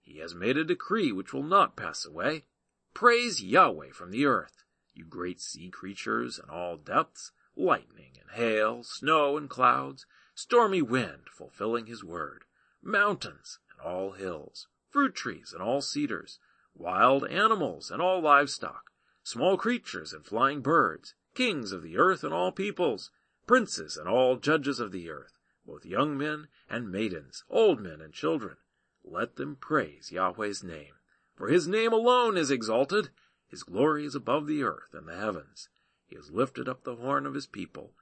He 0.00 0.18
has 0.18 0.34
made 0.34 0.56
a 0.56 0.64
decree 0.64 1.10
which 1.10 1.32
will 1.32 1.42
not 1.42 1.76
pass 1.76 2.06
away. 2.06 2.46
Praise 2.94 3.42
Yahweh 3.42 3.90
from 3.90 4.10
the 4.10 4.24
earth, 4.24 4.64
you 4.94 5.04
great 5.04 5.40
sea 5.40 5.68
creatures 5.68 6.38
and 6.38 6.50
all 6.50 6.76
depths, 6.76 7.32
lightning 7.56 8.12
and 8.20 8.30
hail, 8.30 8.82
snow 8.82 9.36
and 9.36 9.50
clouds, 9.50 10.06
stormy 10.34 10.80
wind 10.80 11.28
fulfilling 11.30 11.86
his 11.86 12.04
word, 12.04 12.44
mountains 12.82 13.58
and 13.72 13.80
all 13.80 14.12
hills, 14.12 14.68
fruit 14.88 15.14
trees 15.14 15.52
and 15.52 15.62
all 15.62 15.80
cedars, 15.80 16.38
wild 16.74 17.26
animals 17.26 17.90
and 17.90 18.00
all 18.00 18.20
livestock, 18.20 18.92
small 19.22 19.56
creatures 19.56 20.12
and 20.12 20.24
flying 20.24 20.62
birds, 20.62 21.14
kings 21.38 21.70
of 21.70 21.84
the 21.84 21.96
earth 21.96 22.24
and 22.24 22.34
all 22.34 22.50
peoples, 22.50 23.12
princes 23.46 23.96
and 23.96 24.08
all 24.08 24.34
judges 24.34 24.80
of 24.80 24.90
the 24.90 25.08
earth, 25.08 25.38
both 25.64 25.86
young 25.86 26.18
men 26.18 26.48
and 26.68 26.90
maidens, 26.90 27.44
old 27.48 27.80
men 27.80 28.00
and 28.00 28.12
children. 28.12 28.56
Let 29.04 29.36
them 29.36 29.54
praise 29.54 30.10
Yahweh's 30.10 30.64
name. 30.64 30.94
For 31.36 31.46
his 31.46 31.68
name 31.68 31.92
alone 31.92 32.36
is 32.36 32.50
exalted. 32.50 33.10
His 33.46 33.62
glory 33.62 34.04
is 34.04 34.16
above 34.16 34.48
the 34.48 34.64
earth 34.64 34.92
and 34.92 35.06
the 35.06 35.16
heavens. 35.16 35.68
He 36.08 36.16
has 36.16 36.32
lifted 36.32 36.68
up 36.68 36.82
the 36.82 36.96
horn 36.96 37.24
of 37.24 37.34
his 37.34 37.46
people, 37.46 37.92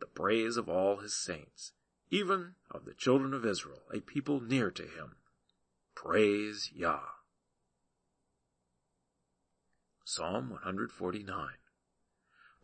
the 0.00 0.06
praise 0.06 0.56
of 0.56 0.66
all 0.66 0.96
his 0.96 1.14
saints, 1.14 1.72
even 2.10 2.54
of 2.70 2.86
the 2.86 2.94
children 2.94 3.34
of 3.34 3.44
Israel, 3.44 3.82
a 3.92 4.00
people 4.00 4.40
near 4.40 4.70
to 4.70 4.84
him. 4.84 5.16
Praise 5.94 6.70
Yah. 6.74 7.00
Psalm 10.02 10.48
149 10.48 11.50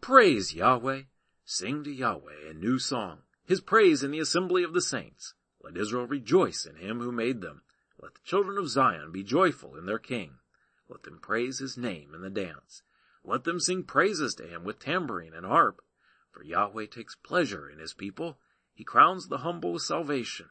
Praise 0.03 0.53
Yahweh. 0.53 1.03
Sing 1.45 1.85
to 1.85 1.93
Yahweh 1.93 2.51
a 2.51 2.55
new 2.55 2.81
song, 2.81 3.19
his 3.45 3.61
praise 3.61 4.03
in 4.03 4.11
the 4.11 4.19
assembly 4.19 4.65
of 4.65 4.73
the 4.73 4.81
saints. 4.81 5.35
Let 5.62 5.77
Israel 5.77 6.09
rejoice 6.09 6.67
in 6.67 6.75
him 6.75 6.99
who 6.99 7.12
made 7.12 7.41
them. 7.41 7.62
Let 8.01 8.15
the 8.15 8.21
children 8.25 8.59
of 8.59 8.69
Zion 8.69 9.12
be 9.12 9.23
joyful 9.23 9.77
in 9.77 9.87
their 9.87 10.01
king. 10.01 10.38
Let 10.88 11.05
them 11.05 11.21
praise 11.23 11.61
his 11.61 11.79
name 11.79 12.17
in 12.17 12.21
the 12.21 12.31
dance. 12.31 12.83
Let 13.23 13.45
them 13.45 13.61
sing 13.61 13.85
praises 13.85 14.35
to 14.35 14.43
him 14.45 14.65
with 14.65 14.81
tambourine 14.81 15.35
and 15.35 15.47
harp. 15.47 15.81
For 16.33 16.43
Yahweh 16.43 16.87
takes 16.87 17.15
pleasure 17.15 17.71
in 17.71 17.79
his 17.79 17.95
people. 17.95 18.41
He 18.75 18.83
crowns 18.83 19.29
the 19.29 19.38
humble 19.38 19.75
with 19.75 19.83
salvation. 19.83 20.47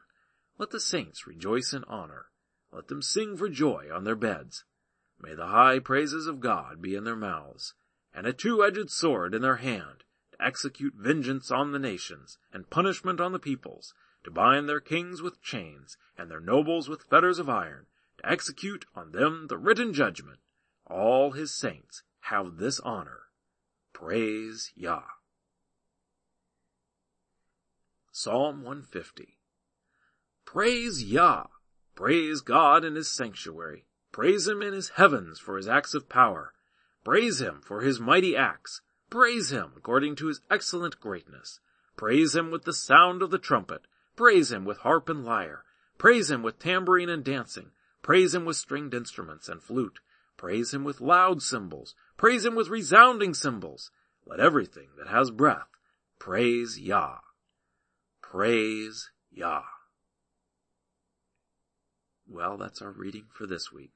Let 0.56 0.70
the 0.70 0.80
saints 0.80 1.26
rejoice 1.26 1.74
in 1.74 1.84
honor. 1.84 2.28
Let 2.72 2.88
them 2.88 3.02
sing 3.02 3.36
for 3.36 3.50
joy 3.50 3.90
on 3.92 4.04
their 4.04 4.16
beds. 4.16 4.64
May 5.20 5.34
the 5.34 5.48
high 5.48 5.78
praises 5.78 6.26
of 6.26 6.40
God 6.40 6.80
be 6.80 6.94
in 6.94 7.04
their 7.04 7.14
mouths, 7.14 7.74
and 8.14 8.26
a 8.26 8.32
two-edged 8.32 8.90
sword 8.90 9.34
in 9.34 9.42
their 9.42 9.56
hand, 9.56 10.04
to 10.32 10.44
execute 10.44 10.94
vengeance 10.94 11.50
on 11.50 11.72
the 11.72 11.78
nations, 11.78 12.38
and 12.52 12.70
punishment 12.70 13.20
on 13.20 13.32
the 13.32 13.38
peoples, 13.38 13.94
to 14.24 14.30
bind 14.30 14.68
their 14.68 14.80
kings 14.80 15.22
with 15.22 15.42
chains, 15.42 15.96
and 16.16 16.30
their 16.30 16.40
nobles 16.40 16.88
with 16.88 17.04
fetters 17.04 17.38
of 17.38 17.48
iron, 17.48 17.86
to 18.18 18.30
execute 18.30 18.84
on 18.94 19.12
them 19.12 19.46
the 19.48 19.58
written 19.58 19.92
judgment. 19.92 20.40
All 20.86 21.32
his 21.32 21.54
saints 21.54 22.02
have 22.20 22.56
this 22.56 22.80
honor. 22.80 23.22
Praise 23.92 24.72
Yah. 24.74 25.02
Psalm 28.10 28.62
150 28.62 29.38
Praise 30.44 31.02
Yah! 31.02 31.46
Praise 31.94 32.40
God 32.42 32.84
in 32.84 32.94
his 32.94 33.10
sanctuary. 33.10 33.86
Praise 34.12 34.46
him 34.46 34.60
in 34.60 34.72
his 34.72 34.90
heavens 34.90 35.38
for 35.38 35.56
his 35.56 35.66
acts 35.66 35.94
of 35.94 36.08
power. 36.08 36.52
Praise 37.04 37.40
him 37.40 37.60
for 37.62 37.80
his 37.80 38.00
mighty 38.00 38.36
acts. 38.36 38.80
Praise 39.10 39.50
him 39.50 39.72
according 39.76 40.16
to 40.16 40.28
his 40.28 40.40
excellent 40.50 41.00
greatness. 41.00 41.60
Praise 41.96 42.34
him 42.34 42.50
with 42.50 42.64
the 42.64 42.72
sound 42.72 43.22
of 43.22 43.30
the 43.30 43.38
trumpet. 43.38 43.86
Praise 44.16 44.52
him 44.52 44.64
with 44.64 44.78
harp 44.78 45.08
and 45.08 45.24
lyre. 45.24 45.64
Praise 45.98 46.30
him 46.30 46.42
with 46.42 46.58
tambourine 46.58 47.08
and 47.08 47.24
dancing. 47.24 47.70
Praise 48.02 48.34
him 48.34 48.44
with 48.44 48.56
stringed 48.56 48.94
instruments 48.94 49.48
and 49.48 49.62
flute. 49.62 50.00
Praise 50.36 50.72
him 50.72 50.84
with 50.84 51.00
loud 51.00 51.42
cymbals. 51.42 51.94
Praise 52.16 52.44
him 52.44 52.54
with 52.54 52.68
resounding 52.68 53.34
cymbals. 53.34 53.90
Let 54.26 54.40
everything 54.40 54.88
that 54.96 55.08
has 55.08 55.30
breath 55.30 55.68
praise 56.18 56.78
Yah. 56.78 57.18
Praise 58.20 59.10
Yah. 59.32 59.64
Well, 62.28 62.56
that's 62.56 62.80
our 62.80 62.92
reading 62.92 63.24
for 63.32 63.46
this 63.46 63.72
week. 63.72 63.94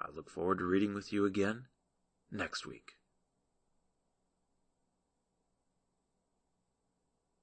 I 0.00 0.06
look 0.14 0.30
forward 0.30 0.58
to 0.58 0.64
reading 0.64 0.94
with 0.94 1.12
you 1.12 1.26
again 1.26 1.66
next 2.32 2.66
week. 2.66 2.92